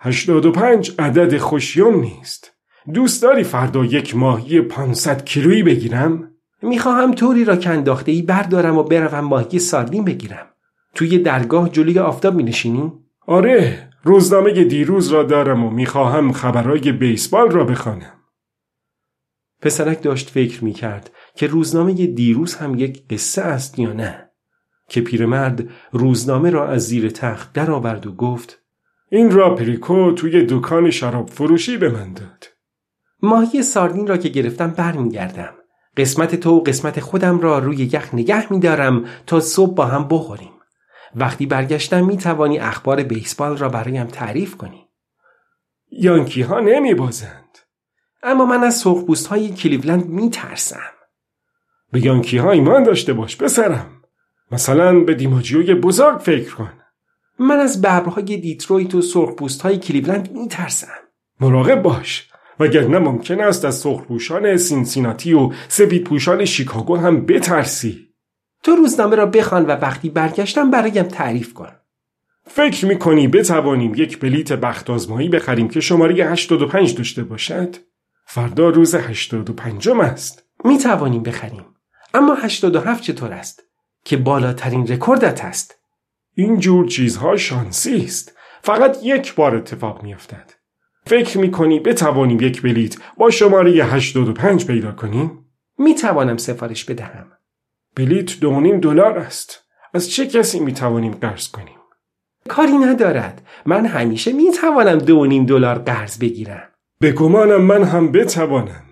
هشتاد 0.00 0.46
و 0.46 0.52
پنج 0.52 0.94
عدد 0.98 1.38
خوشیوم 1.38 2.00
نیست. 2.00 2.53
دوست 2.92 3.22
داری 3.22 3.44
فردا 3.44 3.84
یک 3.84 4.16
ماهی 4.16 4.60
پانصد 4.60 5.24
کیلویی 5.24 5.62
بگیرم؟ 5.62 6.30
می‌خواهم 6.62 7.12
توری 7.12 7.44
را 7.44 7.56
که 7.56 7.70
انداخته 7.70 8.12
ای 8.12 8.22
بردارم 8.22 8.78
و 8.78 8.82
بروم 8.82 9.24
ماهی 9.24 9.58
ساردین 9.58 10.04
بگیرم. 10.04 10.46
توی 10.94 11.18
درگاه 11.18 11.68
جلوی 11.68 11.98
آفتاب 11.98 12.34
می 12.34 12.42
نشینی؟ 12.42 12.92
آره 13.26 13.90
روزنامه 14.02 14.64
دیروز 14.64 15.08
را 15.08 15.22
دارم 15.22 15.64
و 15.64 15.70
می‌خواهم 15.70 16.32
خبرهای 16.32 16.92
بیسبال 16.92 17.50
را 17.50 17.64
بخوانم. 17.64 18.12
پسرک 19.62 20.02
داشت 20.02 20.30
فکر 20.30 20.64
می 20.64 20.72
کرد 20.72 21.10
که 21.36 21.46
روزنامه 21.46 21.92
دیروز 21.92 22.54
هم 22.54 22.78
یک 22.78 23.08
قصه 23.08 23.42
است 23.42 23.78
یا 23.78 23.92
نه 23.92 24.30
که 24.88 25.00
پیرمرد 25.00 25.68
روزنامه 25.92 26.50
را 26.50 26.68
از 26.68 26.82
زیر 26.82 27.10
تخت 27.10 27.52
درآورد 27.52 28.06
و 28.06 28.12
گفت 28.12 28.62
این 29.10 29.30
را 29.30 29.54
پریکو 29.54 30.12
توی 30.12 30.46
دکان 30.48 30.90
شراب 30.90 31.30
فروشی 31.30 31.76
به 31.76 31.88
من 31.88 32.12
داد 32.12 32.53
ماهی 33.24 33.62
ساردین 33.62 34.06
را 34.06 34.16
که 34.16 34.28
گرفتم 34.28 34.70
برمیگردم. 34.70 35.54
قسمت 35.96 36.34
تو 36.34 36.50
و 36.50 36.62
قسمت 36.62 37.00
خودم 37.00 37.40
را 37.40 37.58
روی 37.58 37.76
یخ 37.76 38.14
نگه 38.14 38.52
میدارم 38.52 39.04
تا 39.26 39.40
صبح 39.40 39.74
با 39.74 39.86
هم 39.86 40.08
بخوریم. 40.10 40.52
وقتی 41.14 41.46
برگشتم 41.46 42.04
می 42.04 42.16
توانی 42.16 42.58
اخبار 42.58 43.02
بیسبال 43.02 43.56
را 43.56 43.68
برایم 43.68 44.06
تعریف 44.06 44.56
کنی. 44.56 44.88
یانکی 45.90 46.42
ها 46.42 46.60
نمی 46.60 46.94
بازند 46.94 47.58
اما 48.22 48.44
من 48.44 48.64
از 48.64 48.76
سرخپوست 48.76 49.26
های 49.26 49.48
کلیولند 49.48 50.06
می 50.06 50.30
ترسم 50.30 50.90
به 51.92 52.04
یانکی 52.04 52.38
ها 52.38 52.50
ایمان 52.50 52.82
داشته 52.82 53.12
باش 53.12 53.36
پسرم. 53.36 53.90
مثلا 54.52 55.00
به 55.00 55.14
دیماجیوی 55.14 55.74
بزرگ 55.74 56.18
فکر 56.18 56.54
کن. 56.54 56.72
من 57.38 57.60
از 57.60 57.80
ببرهای 57.80 58.36
دیترویت 58.36 58.94
و 58.94 59.02
سرخپوست 59.02 59.62
های 59.62 59.78
کلیولند 59.78 60.32
می 60.32 60.48
ترسم 60.48 60.98
مراقب 61.40 61.82
باش. 61.82 62.30
وگرنه 62.60 62.98
ممکن 62.98 63.40
است 63.40 63.64
از 63.64 63.74
سرخپوشان 63.74 64.56
سینسیناتی 64.56 65.32
و 65.32 65.52
سفیدپوشان 65.68 66.44
شیکاگو 66.44 66.96
هم 66.96 67.26
بترسی. 67.26 68.08
تو 68.62 68.76
روزنامه 68.76 69.16
را 69.16 69.26
بخوان 69.26 69.66
و 69.66 69.70
وقتی 69.70 70.10
برگشتم 70.10 70.70
برایم 70.70 71.02
تعریف 71.02 71.54
کن. 71.54 71.68
فکر 72.46 72.86
می‌کنی 72.86 73.28
بتوانیم 73.28 73.94
یک 73.94 74.20
بلیت 74.20 74.52
بخت 74.52 74.90
آزمایی 74.90 75.28
بخریم 75.28 75.68
که 75.68 75.80
شماره 75.80 76.14
85 76.14 76.96
داشته 76.96 77.24
باشد؟ 77.24 77.76
فردا 78.26 78.68
روز 78.68 78.94
85 78.94 79.88
است. 79.88 80.42
می‌توانیم 80.64 81.22
بخریم. 81.22 81.64
اما 82.14 82.34
87 82.34 83.02
چطور 83.02 83.32
است؟ 83.32 83.62
که 84.04 84.16
بالاترین 84.16 84.86
رکوردت 84.86 85.44
است. 85.44 85.74
این 86.34 86.60
جور 86.60 86.88
چیزها 86.88 87.36
شانسی 87.36 88.04
است. 88.04 88.32
فقط 88.62 88.98
یک 89.02 89.34
بار 89.34 89.56
اتفاق 89.56 90.02
میافتد. 90.02 90.53
فکر 91.06 91.38
می‌کنی 91.38 91.80
بتوانیم 91.80 92.40
یک 92.40 92.62
بلیت 92.62 92.96
با 93.16 93.30
شماره 93.30 93.70
85 93.70 94.66
پیدا 94.66 94.92
کنیم؟ 94.92 95.46
می‌توانم 95.78 96.36
سفارش 96.36 96.84
بدهم. 96.84 97.32
بلیت 97.96 98.40
دو 98.40 98.78
دلار 98.78 99.18
است. 99.18 99.64
از 99.94 100.10
چه 100.10 100.26
کسی 100.26 100.60
می 100.60 100.72
توانیم 100.72 101.12
قرض 101.12 101.48
کنیم؟ 101.48 101.78
کاری 102.48 102.72
ندارد. 102.72 103.46
من 103.66 103.86
همیشه 103.86 104.32
می 104.32 104.50
توانم 104.50 104.98
دو 104.98 105.26
نیم 105.26 105.46
دلار 105.46 105.78
قرض 105.78 106.18
بگیرم. 106.18 106.68
به 107.00 107.12
گمانم 107.12 107.60
من 107.60 107.84
هم 107.84 108.12
بتوانم 108.12 108.84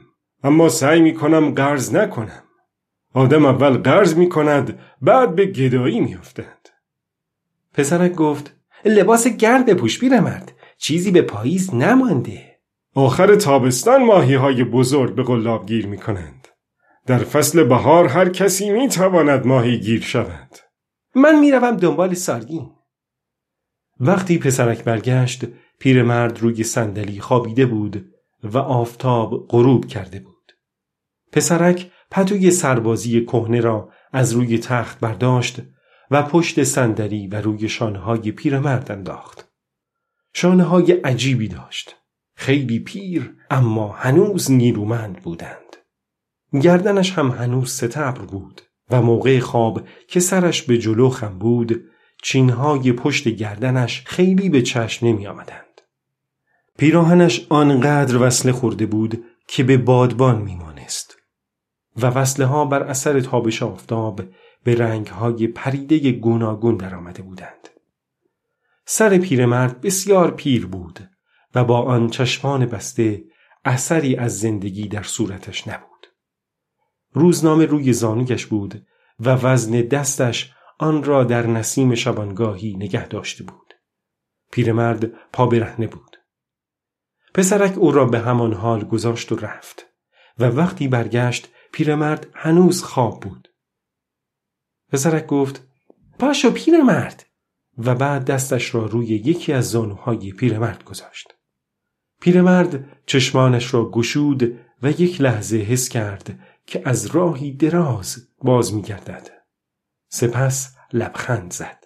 اما 0.44 0.68
سعی 0.68 1.00
می 1.00 1.14
کنم 1.14 1.50
قرض 1.50 1.94
نکنم. 1.94 2.42
آدم 3.14 3.46
اول 3.46 3.78
قرض 3.78 4.14
می 4.16 4.28
کند 4.28 4.78
بعد 5.02 5.34
به 5.34 5.46
گدایی 5.46 6.00
می 6.00 6.14
افتد. 6.14 6.66
پسرک 7.74 8.14
گفت 8.14 8.56
لباس 8.84 9.26
گرد 9.26 9.66
بپوش 9.66 10.02
مرد 10.02 10.52
چیزی 10.82 11.10
به 11.10 11.22
پاییز 11.22 11.74
نمانده. 11.74 12.58
آخر 12.94 13.34
تابستان 13.34 14.04
ماهی 14.04 14.34
های 14.34 14.64
بزرگ 14.64 15.14
به 15.14 15.22
قلاب 15.22 15.66
گیر 15.66 15.86
می 15.86 15.98
کنند 15.98 16.48
در 17.06 17.18
فصل 17.18 17.64
بهار 17.64 18.06
هر 18.06 18.28
کسی 18.28 18.70
می 18.70 18.88
تواند 18.88 19.46
ماهی 19.46 19.78
گیر 19.78 20.00
شود. 20.00 20.58
من 21.14 21.38
می‌روم 21.40 21.76
دنبال 21.76 22.14
ساردین 22.14 22.70
وقتی 24.00 24.38
پسرک 24.38 24.84
برگشت 24.84 25.44
پیرمرد 25.78 26.40
روی 26.40 26.64
صندلی 26.64 27.20
خوابیده 27.20 27.66
بود 27.66 28.06
و 28.42 28.58
آفتاب 28.58 29.46
غروب 29.48 29.86
کرده 29.86 30.20
بود. 30.20 30.52
پسرک 31.32 31.90
پتوی 32.10 32.50
سربازی 32.50 33.24
کهنه 33.24 33.60
را 33.60 33.90
از 34.12 34.32
روی 34.32 34.58
تخت 34.58 35.00
برداشت 35.00 35.62
و 36.10 36.22
پشت 36.22 36.62
صندلی 36.62 37.26
و 37.26 37.40
روی 37.40 37.68
شانههای 37.68 38.32
پیرمرد 38.32 38.92
انداخت. 38.92 39.51
شانه 40.34 40.62
های 40.62 40.92
عجیبی 40.92 41.48
داشت 41.48 41.96
خیلی 42.34 42.78
پیر 42.78 43.34
اما 43.50 43.92
هنوز 43.92 44.50
نیرومند 44.50 45.22
بودند 45.22 45.76
گردنش 46.62 47.12
هم 47.12 47.30
هنوز 47.30 47.70
ستبر 47.70 48.22
بود 48.24 48.62
و 48.90 49.02
موقع 49.02 49.38
خواب 49.38 49.86
که 50.08 50.20
سرش 50.20 50.62
به 50.62 50.78
جلو 50.78 51.08
خم 51.08 51.38
بود 51.38 51.84
چینهای 52.22 52.92
پشت 52.92 53.28
گردنش 53.28 54.02
خیلی 54.06 54.48
به 54.48 54.62
چشم 54.62 55.06
نمی 55.06 55.26
آمدند. 55.26 55.80
پیراهنش 56.78 57.46
آنقدر 57.48 58.22
وصله 58.22 58.52
خورده 58.52 58.86
بود 58.86 59.24
که 59.48 59.62
به 59.64 59.76
بادبان 59.76 60.42
میمانست 60.42 61.16
و 61.96 62.06
وصله 62.06 62.46
ها 62.46 62.64
بر 62.64 62.82
اثر 62.82 63.20
تابش 63.20 63.62
آفتاب 63.62 64.20
به 64.64 64.74
رنگ 64.74 65.06
های 65.06 65.46
پریده 65.46 66.12
گوناگون 66.12 66.76
در 66.76 66.94
آمده 66.94 67.22
بودند. 67.22 67.68
سر 68.94 69.18
پیرمرد 69.18 69.80
بسیار 69.80 70.30
پیر 70.30 70.66
بود 70.66 71.10
و 71.54 71.64
با 71.64 71.82
آن 71.82 72.10
چشمان 72.10 72.66
بسته 72.66 73.24
اثری 73.64 74.16
از 74.16 74.38
زندگی 74.38 74.88
در 74.88 75.02
صورتش 75.02 75.68
نبود. 75.68 76.06
روزنامه 77.12 77.66
روی 77.66 77.92
زانویش 77.92 78.46
بود 78.46 78.86
و 79.20 79.30
وزن 79.30 79.70
دستش 79.70 80.52
آن 80.78 81.04
را 81.04 81.24
در 81.24 81.46
نسیم 81.46 81.94
شبانگاهی 81.94 82.76
نگه 82.76 83.08
داشته 83.08 83.44
بود. 83.44 83.74
پیرمرد 84.50 85.04
پا 85.32 85.46
برهنه 85.46 85.86
بود. 85.86 86.16
پسرک 87.34 87.78
او 87.78 87.92
را 87.92 88.04
به 88.04 88.18
همان 88.18 88.52
حال 88.52 88.84
گذاشت 88.84 89.32
و 89.32 89.36
رفت 89.36 89.86
و 90.38 90.44
وقتی 90.44 90.88
برگشت 90.88 91.48
پیرمرد 91.72 92.26
هنوز 92.34 92.82
خواب 92.82 93.20
بود. 93.20 93.48
پسرک 94.92 95.26
گفت 95.26 95.66
پاشو 96.18 96.50
پیرمرد 96.50 97.31
و 97.78 97.94
بعد 97.94 98.24
دستش 98.24 98.74
را 98.74 98.86
روی 98.86 99.06
یکی 99.06 99.52
از 99.52 99.70
زانوهای 99.70 100.32
پیرمرد 100.32 100.84
گذاشت. 100.84 101.34
پیرمرد 102.20 102.84
چشمانش 103.06 103.74
را 103.74 103.90
گشود 103.90 104.58
و 104.82 104.90
یک 104.90 105.20
لحظه 105.20 105.56
حس 105.56 105.88
کرد 105.88 106.38
که 106.66 106.82
از 106.84 107.06
راهی 107.06 107.52
دراز 107.52 108.28
باز 108.38 108.74
می 108.74 108.82
گردد. 108.82 109.30
سپس 110.08 110.76
لبخند 110.92 111.52
زد. 111.52 111.84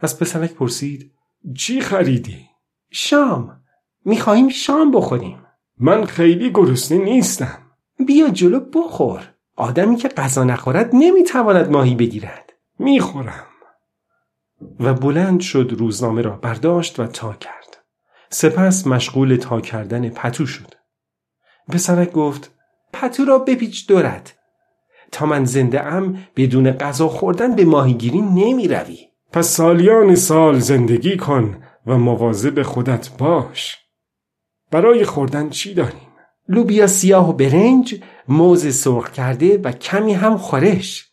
از 0.00 0.18
پسرک 0.18 0.52
پرسید 0.52 1.12
چی 1.56 1.80
خریدی؟ 1.80 2.46
شام 2.90 3.60
می‌خواهیم 4.04 4.48
شام 4.48 4.90
بخوریم 4.90 5.38
من 5.78 6.04
خیلی 6.04 6.50
گرسنه 6.50 6.98
نیستم 6.98 7.58
بیا 8.06 8.28
جلو 8.28 8.60
بخور 8.60 9.34
آدمی 9.56 9.96
که 9.96 10.08
غذا 10.08 10.44
نخورد 10.44 10.90
نمی‌تواند 10.92 11.70
ماهی 11.70 11.94
بگیرد 11.94 12.52
می‌خورم 12.78 13.47
و 14.80 14.94
بلند 14.94 15.40
شد 15.40 15.74
روزنامه 15.78 16.22
را 16.22 16.30
برداشت 16.30 17.00
و 17.00 17.06
تا 17.06 17.32
کرد. 17.32 17.76
سپس 18.30 18.86
مشغول 18.86 19.36
تا 19.36 19.60
کردن 19.60 20.08
پتو 20.08 20.46
شد. 20.46 20.74
پسرک 21.68 22.12
گفت 22.12 22.50
پتو 22.92 23.24
را 23.24 23.38
بپیچ 23.38 23.88
دورت. 23.88 24.34
تا 25.12 25.26
من 25.26 25.44
زنده 25.44 25.82
ام 25.82 26.18
بدون 26.36 26.70
غذا 26.70 27.08
خوردن 27.08 27.56
به 27.56 27.64
ماهیگیری 27.64 28.20
نمی 28.20 28.68
روی. 28.68 28.98
پس 29.32 29.48
سالیان 29.48 30.14
سال 30.14 30.58
زندگی 30.58 31.16
کن 31.16 31.62
و 31.86 31.98
مواظب 31.98 32.62
خودت 32.62 33.10
باش. 33.18 33.78
برای 34.70 35.04
خوردن 35.04 35.50
چی 35.50 35.74
داریم؟ 35.74 36.08
لوبیا 36.48 36.86
سیاه 36.86 37.30
و 37.30 37.32
برنج، 37.32 38.02
موز 38.28 38.74
سرخ 38.74 39.12
کرده 39.12 39.58
و 39.58 39.72
کمی 39.72 40.14
هم 40.14 40.36
خورش. 40.36 41.07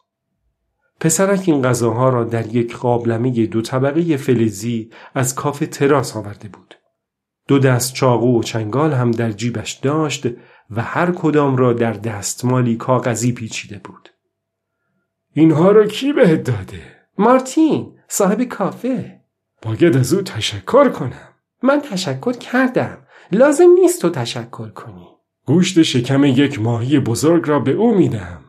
پسرک 0.99 1.43
این 1.45 1.61
غذاها 1.61 2.09
را 2.09 2.23
در 2.23 2.55
یک 2.55 2.75
قابلمه 2.75 3.45
دو 3.45 3.61
طبقه 3.61 4.17
فلزی 4.17 4.89
از 5.13 5.35
کافه 5.35 5.65
تراس 5.65 6.17
آورده 6.17 6.47
بود. 6.47 6.75
دو 7.47 7.59
دست 7.59 7.93
چاقو 7.93 8.39
و 8.39 8.43
چنگال 8.43 8.93
هم 8.93 9.11
در 9.11 9.31
جیبش 9.31 9.73
داشت 9.73 10.27
و 10.69 10.81
هر 10.81 11.11
کدام 11.11 11.55
را 11.55 11.73
در 11.73 11.93
دستمالی 11.93 12.75
کاغذی 12.75 13.31
پیچیده 13.31 13.81
بود. 13.83 14.09
اینها 15.33 15.71
را 15.71 15.87
کی 15.87 16.13
بهت 16.13 16.43
داده؟ 16.43 16.81
مارتین 17.17 17.95
صاحب 18.07 18.43
کافه 18.43 19.21
باید 19.61 19.97
از 19.97 20.13
او 20.13 20.21
تشکر 20.21 20.89
کنم 20.89 21.29
من 21.63 21.81
تشکر 21.81 22.31
کردم 22.31 22.97
لازم 23.31 23.69
نیست 23.81 24.01
تو 24.01 24.09
تشکر 24.09 24.69
کنی 24.69 25.07
گوشت 25.45 25.81
شکم 25.81 26.23
یک 26.23 26.61
ماهی 26.61 26.99
بزرگ 26.99 27.49
را 27.49 27.59
به 27.59 27.71
او 27.71 27.95
میدم 27.95 28.44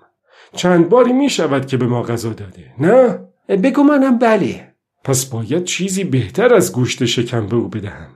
چند 0.56 0.88
باری 0.88 1.12
می 1.12 1.30
شود 1.30 1.66
که 1.66 1.76
به 1.76 1.86
ما 1.86 2.02
غذا 2.02 2.32
داده 2.32 2.72
نه؟ 2.78 3.18
بگو 3.48 3.82
منم 3.82 4.18
بله. 4.18 4.74
پس 5.04 5.24
باید 5.24 5.64
چیزی 5.64 6.04
بهتر 6.04 6.54
از 6.54 6.72
گوشت 6.72 7.04
شکم 7.04 7.46
به 7.46 7.56
او 7.56 7.68
بدهم. 7.68 8.08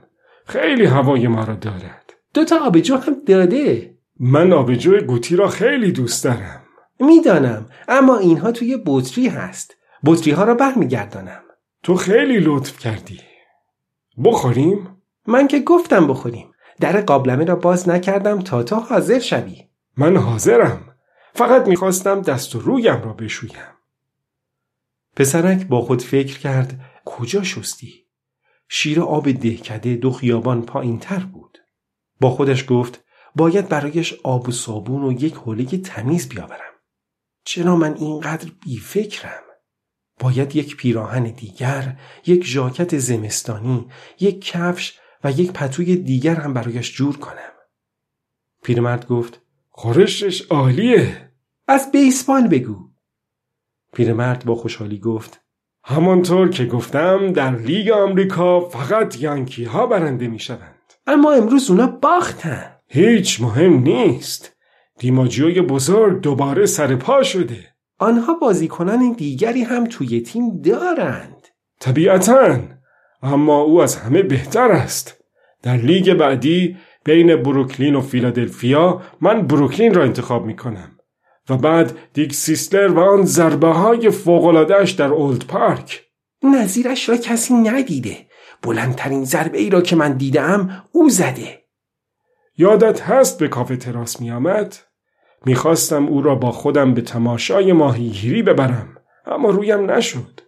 خیلی 0.45 0.85
هوای 0.85 1.27
ما 1.27 1.43
را 1.43 1.55
دارد. 1.55 2.13
دو 2.33 2.45
تا 2.45 2.65
آبجو 2.65 2.95
هم 2.95 3.15
داده. 3.27 3.95
من 4.19 4.53
آبجو 4.53 4.99
گوتی 4.99 5.35
را 5.35 5.47
خیلی 5.47 5.91
دوست 5.91 6.23
دارم. 6.23 6.61
می‌دانم 6.99 7.65
اما 7.87 8.17
اینها 8.17 8.51
توی 8.51 8.77
بطری 8.85 9.27
هست. 9.27 9.75
بطری 10.05 10.31
ها 10.31 10.43
را 10.43 10.53
برمیگردانم. 10.53 11.41
تو 11.83 11.95
خیلی 11.95 12.39
لطف 12.39 12.79
کردی. 12.79 13.19
بخوریم؟ 14.23 14.87
من 15.27 15.47
که 15.47 15.59
گفتم 15.59 16.07
بخوریم. 16.07 16.51
در 16.79 17.01
قابلمه 17.01 17.45
را 17.45 17.55
باز 17.55 17.89
نکردم 17.89 18.41
تا 18.41 18.63
تو 18.63 18.75
حاضر 18.75 19.19
شوی. 19.19 19.57
من 19.97 20.17
حاضرم. 20.17 20.90
فقط 21.33 21.67
می‌خواستم 21.67 22.21
دست 22.21 22.55
و 22.55 22.59
رویم 22.59 23.01
را 23.01 23.13
بشویم 23.13 23.61
پسرک 25.15 25.67
با 25.67 25.81
خود 25.81 26.01
فکر 26.01 26.39
کرد 26.39 26.79
کجا 27.05 27.43
شستی؟ 27.43 28.07
شیر 28.69 29.01
آب 29.01 29.31
دهکده 29.31 29.95
دو 29.95 30.11
خیابان 30.11 30.61
پایین 30.61 30.99
تر 30.99 31.19
بود 31.19 31.57
با 32.19 32.29
خودش 32.29 32.65
گفت 32.69 33.03
باید 33.35 33.69
برایش 33.69 34.13
آب 34.23 34.49
و 34.49 34.51
صابون 34.51 35.03
و 35.03 35.23
یک 35.23 35.33
حوله 35.33 35.65
تمیز 35.65 36.29
بیاورم 36.29 36.71
چرا 37.45 37.75
من 37.75 37.93
اینقدر 37.93 38.51
بیفکرم 38.65 39.43
باید 40.19 40.55
یک 40.55 40.77
پیراهن 40.77 41.23
دیگر، 41.23 41.99
یک 42.25 42.45
ژاکت 42.45 42.97
زمستانی، 42.97 43.87
یک 44.19 44.45
کفش 44.45 44.99
و 45.23 45.31
یک 45.31 45.51
پتوی 45.51 45.95
دیگر 45.95 46.35
هم 46.35 46.53
برایش 46.53 46.95
جور 46.95 47.17
کنم. 47.17 47.51
پیرمرد 48.63 49.07
گفت 49.07 49.41
خورشش 49.81 50.41
عالیه. 50.41 51.31
از 51.67 51.91
بیسبال 51.91 52.47
بگو. 52.47 52.75
پیرمرد 53.93 54.45
با 54.45 54.55
خوشحالی 54.55 54.99
گفت 54.99 55.41
همانطور 55.83 56.49
که 56.49 56.65
گفتم 56.65 57.33
در 57.33 57.55
لیگ 57.55 57.89
آمریکا 57.89 58.59
فقط 58.59 59.21
یانکی 59.21 59.63
ها 59.63 59.87
برنده 59.87 60.27
می 60.27 60.39
شوند. 60.39 60.93
اما 61.07 61.31
امروز 61.31 61.69
اونا 61.69 61.87
باختن. 61.87 62.75
هیچ 62.87 63.41
مهم 63.41 63.73
نیست. 63.73 64.55
دیماجیوی 64.99 65.61
بزرگ 65.61 66.21
دوباره 66.21 66.65
سر 66.65 66.95
پا 66.95 67.23
شده. 67.23 67.75
آنها 67.99 68.33
بازیکنان 68.33 69.13
دیگری 69.13 69.63
هم 69.63 69.85
توی 69.85 70.21
تیم 70.21 70.61
دارند 70.61 71.47
طبیعتا 71.79 72.59
اما 73.23 73.61
او 73.61 73.81
از 73.81 73.95
همه 73.95 74.21
بهتر 74.23 74.71
است 74.71 75.23
در 75.63 75.77
لیگ 75.77 76.13
بعدی 76.13 76.77
بین 77.03 77.35
بروکلین 77.35 77.95
و 77.95 78.01
فیلادلفیا 78.01 79.01
من 79.21 79.47
بروکلین 79.47 79.93
را 79.93 80.03
انتخاب 80.03 80.45
می 80.45 80.55
کنم 80.55 80.97
و 81.49 81.57
بعد 81.57 81.97
دیک 82.13 82.33
سیسلر 82.33 82.87
و 82.87 82.99
آن 82.99 83.25
ضربه 83.25 83.67
های 83.67 84.11
در 84.97 85.07
اولد 85.07 85.45
پارک. 85.45 86.01
نظیرش 86.43 87.09
را 87.09 87.17
کسی 87.17 87.53
ندیده. 87.53 88.17
بلندترین 88.63 89.25
ضربه 89.25 89.57
ای 89.57 89.69
را 89.69 89.81
که 89.81 89.95
من 89.95 90.13
دیدم 90.13 90.83
او 90.91 91.09
زده. 91.09 91.61
یادت 92.57 93.01
هست 93.01 93.39
به 93.39 93.47
کافه 93.47 93.75
تراس 93.75 94.21
می 94.21 94.31
آمد؟ 94.31 94.75
می‌خواستم 95.45 96.07
او 96.07 96.21
را 96.21 96.35
با 96.35 96.51
خودم 96.51 96.93
به 96.93 97.01
تماشای 97.01 97.73
ماهیگیری 97.73 98.43
ببرم 98.43 98.97
اما 99.25 99.49
رویم 99.49 99.91
نشد. 99.91 100.41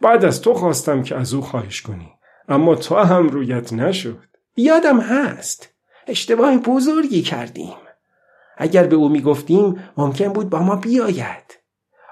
بعد 0.00 0.24
از 0.24 0.42
تو 0.42 0.54
خواستم 0.54 1.02
که 1.02 1.16
از 1.16 1.34
او 1.34 1.40
خواهش 1.40 1.82
کنی 1.82 2.12
اما 2.48 2.74
تو 2.74 2.96
هم 2.96 3.28
رویت 3.28 3.72
نشد. 3.72 4.18
یادم 4.56 5.00
هست. 5.00 5.73
اشتباه 6.06 6.58
بزرگی 6.58 7.22
کردیم. 7.22 7.74
اگر 8.56 8.86
به 8.86 8.96
او 8.96 9.08
می‌گفتیم 9.08 9.78
ممکن 9.96 10.28
بود 10.28 10.50
با 10.50 10.62
ما 10.62 10.76
بیاید. 10.76 11.58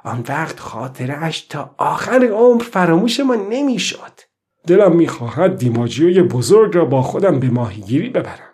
آن 0.04 0.24
وقت 0.28 0.60
خاطرش 0.60 1.40
تا 1.40 1.74
آخر 1.78 2.24
عمر 2.24 2.62
فراموش 2.62 3.20
ما 3.20 3.34
نمی‌شد. 3.34 4.20
دلم 4.66 4.96
می‌خواهد 4.96 5.56
دیماجیوی 5.56 6.22
بزرگ 6.22 6.76
را 6.76 6.84
با 6.84 7.02
خودم 7.02 7.40
به 7.40 7.50
ماهیگیری 7.50 8.08
ببرم. 8.08 8.52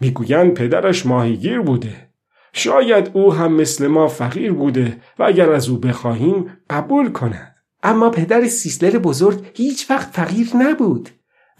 می‌گویند 0.00 0.54
پدرش 0.54 1.06
ماهیگیر 1.06 1.60
بوده. 1.60 2.10
شاید 2.52 3.10
او 3.14 3.34
هم 3.34 3.52
مثل 3.52 3.86
ما 3.86 4.08
فقیر 4.08 4.52
بوده 4.52 5.00
و 5.18 5.22
اگر 5.22 5.52
از 5.52 5.68
او 5.68 5.78
بخواهیم 5.78 6.58
قبول 6.70 7.12
کند. 7.12 7.54
اما 7.82 8.10
پدر 8.10 8.48
سیسلر 8.48 8.98
بزرگ 8.98 9.46
هیچ 9.54 9.90
وقت 9.90 10.08
فقیر 10.08 10.50
نبود. 10.56 11.08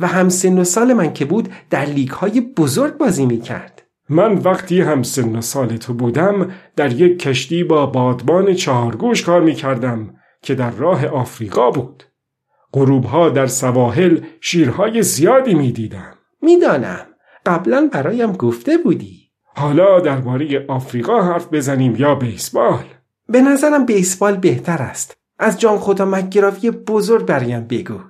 و 0.00 0.06
هم 0.06 0.28
سن 0.28 0.58
و 0.58 0.64
سال 0.64 0.92
من 0.92 1.12
که 1.12 1.24
بود 1.24 1.48
در 1.70 1.84
لیگ 1.84 2.10
های 2.10 2.40
بزرگ 2.40 2.96
بازی 2.96 3.26
می 3.26 3.40
کرد. 3.40 3.82
من 4.08 4.34
وقتی 4.34 4.80
هم 4.80 5.02
سن 5.02 5.36
و 5.36 5.40
سال 5.40 5.76
تو 5.76 5.94
بودم 5.94 6.50
در 6.76 6.92
یک 6.92 7.18
کشتی 7.18 7.64
با 7.64 7.86
بادبان 7.86 8.54
چهارگوش 8.54 9.22
کار 9.22 9.40
می 9.40 9.54
کردم 9.54 10.14
که 10.42 10.54
در 10.54 10.70
راه 10.70 11.06
آفریقا 11.06 11.70
بود. 11.70 12.02
غروبها 12.72 13.28
در 13.28 13.46
سواحل 13.46 14.20
شیرهای 14.40 15.02
زیادی 15.02 15.54
می 15.54 15.72
دیدم. 15.72 16.14
می‌دانم 16.42 17.06
قبلا 17.46 17.88
برایم 17.92 18.32
گفته 18.32 18.78
بودی. 18.78 19.26
حالا 19.58 20.00
درباره 20.00 20.66
آفریقا 20.68 21.22
حرف 21.22 21.48
بزنیم 21.52 21.96
یا 21.96 22.14
بیسبال 22.14 22.84
به 23.28 23.40
نظرم 23.40 23.86
بیسبال 23.86 24.36
بهتر 24.36 24.82
است 24.82 25.16
از 25.38 25.60
جان 25.60 25.78
خدا 25.78 26.04
مکگرافی 26.04 26.70
بزرگ 26.70 27.26
برایم 27.26 27.66
بگو 27.66 28.00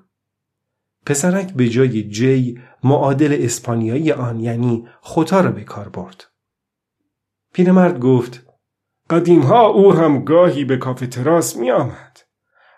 پسرک 1.06 1.52
به 1.52 1.68
جای 1.68 2.02
جی 2.02 2.60
معادل 2.84 3.38
اسپانیایی 3.40 4.12
آن 4.12 4.40
یعنی 4.40 4.88
خطا 5.02 5.40
را 5.40 5.50
به 5.50 5.64
کار 5.64 5.88
برد 5.88 6.24
پیرمرد 7.54 8.00
گفت 8.00 8.46
قدیمها 9.10 9.66
او 9.66 9.92
هم 9.92 10.24
گاهی 10.24 10.64
به 10.64 10.76
کافه 10.76 11.06
تراس 11.06 11.56
می 11.56 11.70
آمد. 11.70 12.20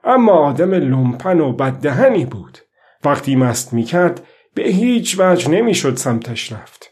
اما 0.05 0.33
آدم 0.33 0.75
لومپن 0.75 1.41
و 1.41 1.53
بددهنی 1.53 2.25
بود 2.25 2.59
وقتی 3.05 3.37
مست 3.37 3.73
می 3.73 3.83
کرد 3.83 4.27
به 4.55 4.63
هیچ 4.63 5.17
وجه 5.19 5.51
نمی 5.51 5.75
شد 5.75 5.97
سمتش 5.97 6.53
رفت 6.53 6.91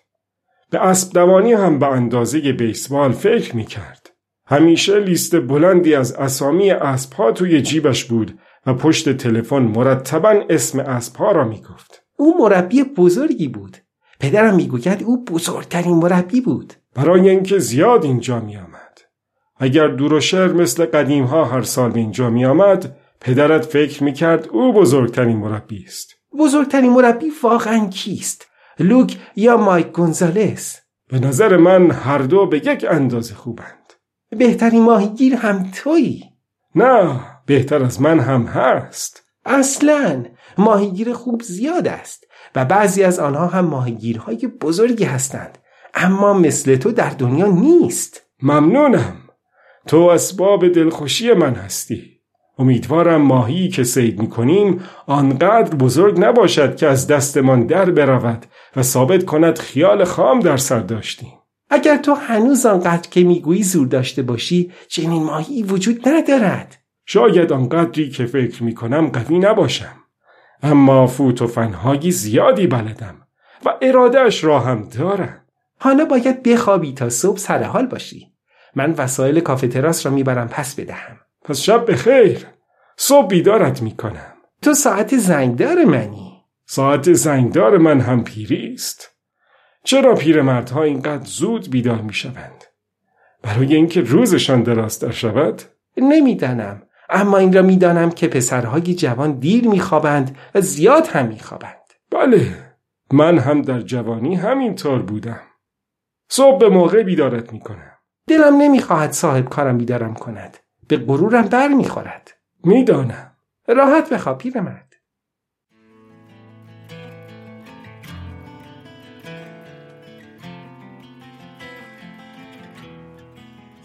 به 0.70 0.78
اسب 0.78 1.12
دوانی 1.12 1.52
هم 1.52 1.78
به 1.78 1.86
اندازه 1.86 2.52
بیسبال 2.52 3.12
فکر 3.12 3.56
می 3.56 3.64
کرد. 3.64 4.10
همیشه 4.46 5.00
لیست 5.00 5.40
بلندی 5.40 5.94
از 5.94 6.12
اسامی 6.12 6.70
اسبها 6.70 7.32
توی 7.32 7.62
جیبش 7.62 8.04
بود 8.04 8.38
و 8.66 8.74
پشت 8.74 9.16
تلفن 9.16 9.62
مرتبا 9.62 10.44
اسم 10.50 10.80
اسبها 10.80 11.32
را 11.32 11.44
می 11.44 11.62
گفت. 11.62 12.02
او 12.16 12.38
مربی 12.38 12.82
بزرگی 12.82 13.48
بود. 13.48 13.76
پدرم 14.20 14.54
می‌گوید 14.54 15.02
او 15.02 15.24
بزرگترین 15.24 15.96
مربی 15.96 16.40
بود. 16.40 16.74
برای 16.94 17.28
اینکه 17.28 17.58
زیاد 17.58 18.04
اینجا 18.04 18.40
می 18.40 18.56
آمد. 18.56 18.86
اگر 19.58 19.88
دور 19.88 20.52
مثل 20.52 20.84
قدیم 20.86 21.24
ها 21.24 21.44
هر 21.44 21.62
سال 21.62 21.90
به 21.90 22.00
اینجا 22.00 22.30
می 22.30 22.44
آمد 22.44 22.96
پدرت 23.20 23.64
فکر 23.64 24.04
می 24.04 24.12
کرد 24.12 24.48
او 24.48 24.72
بزرگترین 24.72 25.36
مربی 25.36 25.84
است 25.84 26.14
بزرگترین 26.38 26.92
مربی 26.92 27.32
واقعا 27.42 27.86
کیست؟ 27.86 28.46
لوک 28.78 29.18
یا 29.36 29.56
مایک 29.56 29.92
گونزالس؟ 29.92 30.80
به 31.08 31.18
نظر 31.18 31.56
من 31.56 31.90
هر 31.90 32.18
دو 32.18 32.46
به 32.46 32.56
یک 32.56 32.86
اندازه 32.90 33.34
خوبند 33.34 33.92
بهترین 34.30 34.82
ماهیگیر 34.82 35.34
هم 35.34 35.70
تویی 35.74 36.24
نه 36.74 37.20
بهتر 37.46 37.84
از 37.84 38.00
من 38.00 38.20
هم 38.20 38.42
هست. 38.42 39.22
اصلا. 39.44 40.24
ماهیگیر 40.58 41.12
خوب 41.12 41.42
زیاد 41.42 41.88
است 41.88 42.24
و 42.54 42.64
بعضی 42.64 43.02
از 43.02 43.18
آنها 43.18 43.46
هم 43.46 43.64
ماهیگیرهای 43.64 44.46
بزرگی 44.46 45.04
هستند. 45.04 45.58
اما 45.94 46.32
مثل 46.32 46.76
تو 46.76 46.92
در 46.92 47.10
دنیا 47.10 47.46
نیست. 47.46 48.22
ممنونم. 48.42 49.16
تو 49.86 49.96
اسباب 49.96 50.68
دلخوشی 50.68 51.32
من 51.32 51.54
هستی. 51.54 52.16
امیدوارم 52.58 53.22
ماهی 53.22 53.68
که 53.68 53.84
سید 53.84 54.20
می 54.20 54.28
کنیم 54.28 54.80
آنقدر 55.06 55.76
بزرگ 55.76 56.20
نباشد 56.20 56.76
که 56.76 56.86
از 56.86 57.06
دستمان 57.06 57.66
در 57.66 57.90
برود 57.90 58.46
و 58.76 58.82
ثابت 58.82 59.24
کند 59.24 59.58
خیال 59.58 60.04
خام 60.04 60.40
در 60.40 60.56
سر 60.56 60.80
داشتیم. 60.80 61.32
اگر 61.70 61.96
تو 61.96 62.14
هنوز 62.14 62.66
آنقدر 62.66 63.10
که 63.10 63.24
می‌گویی 63.24 63.62
زور 63.62 63.86
داشته 63.86 64.22
باشی 64.22 64.72
چنین 64.88 65.22
ماهی 65.22 65.62
وجود 65.62 66.08
ندارد. 66.08 66.78
شاید 67.06 67.52
آنقدری 67.52 68.10
که 68.10 68.26
فکر 68.26 68.62
می 68.62 68.74
کنم 68.74 69.08
قوی 69.08 69.38
نباشم. 69.38 69.96
اما 70.62 71.06
فوت 71.06 71.42
و 71.42 71.46
فنهایی 71.46 72.10
زیادی 72.10 72.66
بلدم 72.66 73.14
و 73.66 73.74
ارادهش 73.82 74.44
را 74.44 74.60
هم 74.60 74.88
دارم. 74.88 75.42
حالا 75.80 76.04
باید 76.04 76.42
بخوابی 76.42 76.92
تا 76.92 77.08
صبح 77.08 77.38
سر 77.38 77.62
حال 77.62 77.86
باشی. 77.86 78.32
من 78.74 78.92
وسایل 78.92 79.40
کافه 79.40 79.68
تراس 79.68 80.06
را 80.06 80.12
می‌برم 80.12 80.48
پس 80.48 80.74
بدهم. 80.74 81.16
پس 81.44 81.60
شب 81.60 81.90
بخیر. 81.90 82.46
صبح 82.96 83.26
بیدارت 83.26 83.82
می‌کنم. 83.82 84.32
تو 84.62 84.74
ساعت 84.74 85.16
زنگدار 85.16 85.84
منی. 85.84 86.42
ساعت 86.66 87.12
زنگدار 87.12 87.78
من 87.78 88.00
هم 88.00 88.24
پیری 88.24 88.74
است. 88.74 89.10
چرا 89.84 90.14
پیرمردها 90.14 90.82
اینقدر 90.82 91.24
زود 91.24 91.70
بیدار 91.70 92.00
می‌شوند؟ 92.00 92.64
برای 93.42 93.74
اینکه 93.74 94.00
روزشان 94.00 94.62
درازتر 94.62 95.10
شود؟ 95.10 95.62
نمی‌دانم. 95.96 96.82
اما 97.10 97.38
این 97.38 97.52
را 97.52 97.62
می‌دانم 97.62 98.10
که 98.10 98.28
پسرهای 98.28 98.94
جوان 98.94 99.32
دیر 99.32 99.68
میخوابند 99.68 100.36
و 100.54 100.60
زیاد 100.60 101.06
هم 101.06 101.26
میخوابند. 101.26 101.92
بله 102.10 102.56
من 103.12 103.38
هم 103.38 103.62
در 103.62 103.80
جوانی 103.80 104.34
همینطور 104.34 105.02
بودم. 105.02 105.40
صبح 106.28 106.58
به 106.58 106.68
موقع 106.68 107.02
بیدارت 107.02 107.52
می‌کنم. 107.52 107.92
دلم 108.28 108.56
نمی‌خواهد 108.56 109.12
صاحب 109.12 109.48
کارم 109.48 109.78
بیدارم 109.78 110.14
کند. 110.14 110.56
به 110.88 110.96
غرورم 110.96 111.42
بر 111.42 111.68
می‌خورد 111.68 112.30
می‌دانم. 112.64 113.32
راحت 113.68 114.12
بخواب 114.12 114.38
پیرمرد 114.38 114.85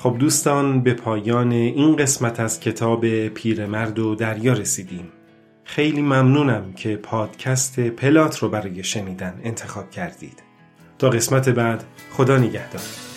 خب 0.04 0.16
دوستان 0.20 0.82
به 0.82 0.94
پایان 0.94 1.52
این 1.52 1.96
قسمت 1.96 2.40
از 2.40 2.60
کتاب 2.60 3.28
پیرمرد 3.28 4.00
و 4.00 4.16
دریا 4.16 4.54
رسیدیم. 4.54 5.08
خیلی 5.64 6.02
ممنونم 6.02 6.74
که 6.74 6.96
پادکست 6.96 7.80
پلات 7.80 8.40
رو 8.40 8.50
برای 8.50 8.84
شنیدن 8.84 9.42
انتخاب 9.44 9.92
کردید. 9.92 10.44
تا 11.00 11.10
قسمت 11.10 11.50
بعد 11.50 11.84
خدا 12.12 12.38
نگهدار. 12.38 13.11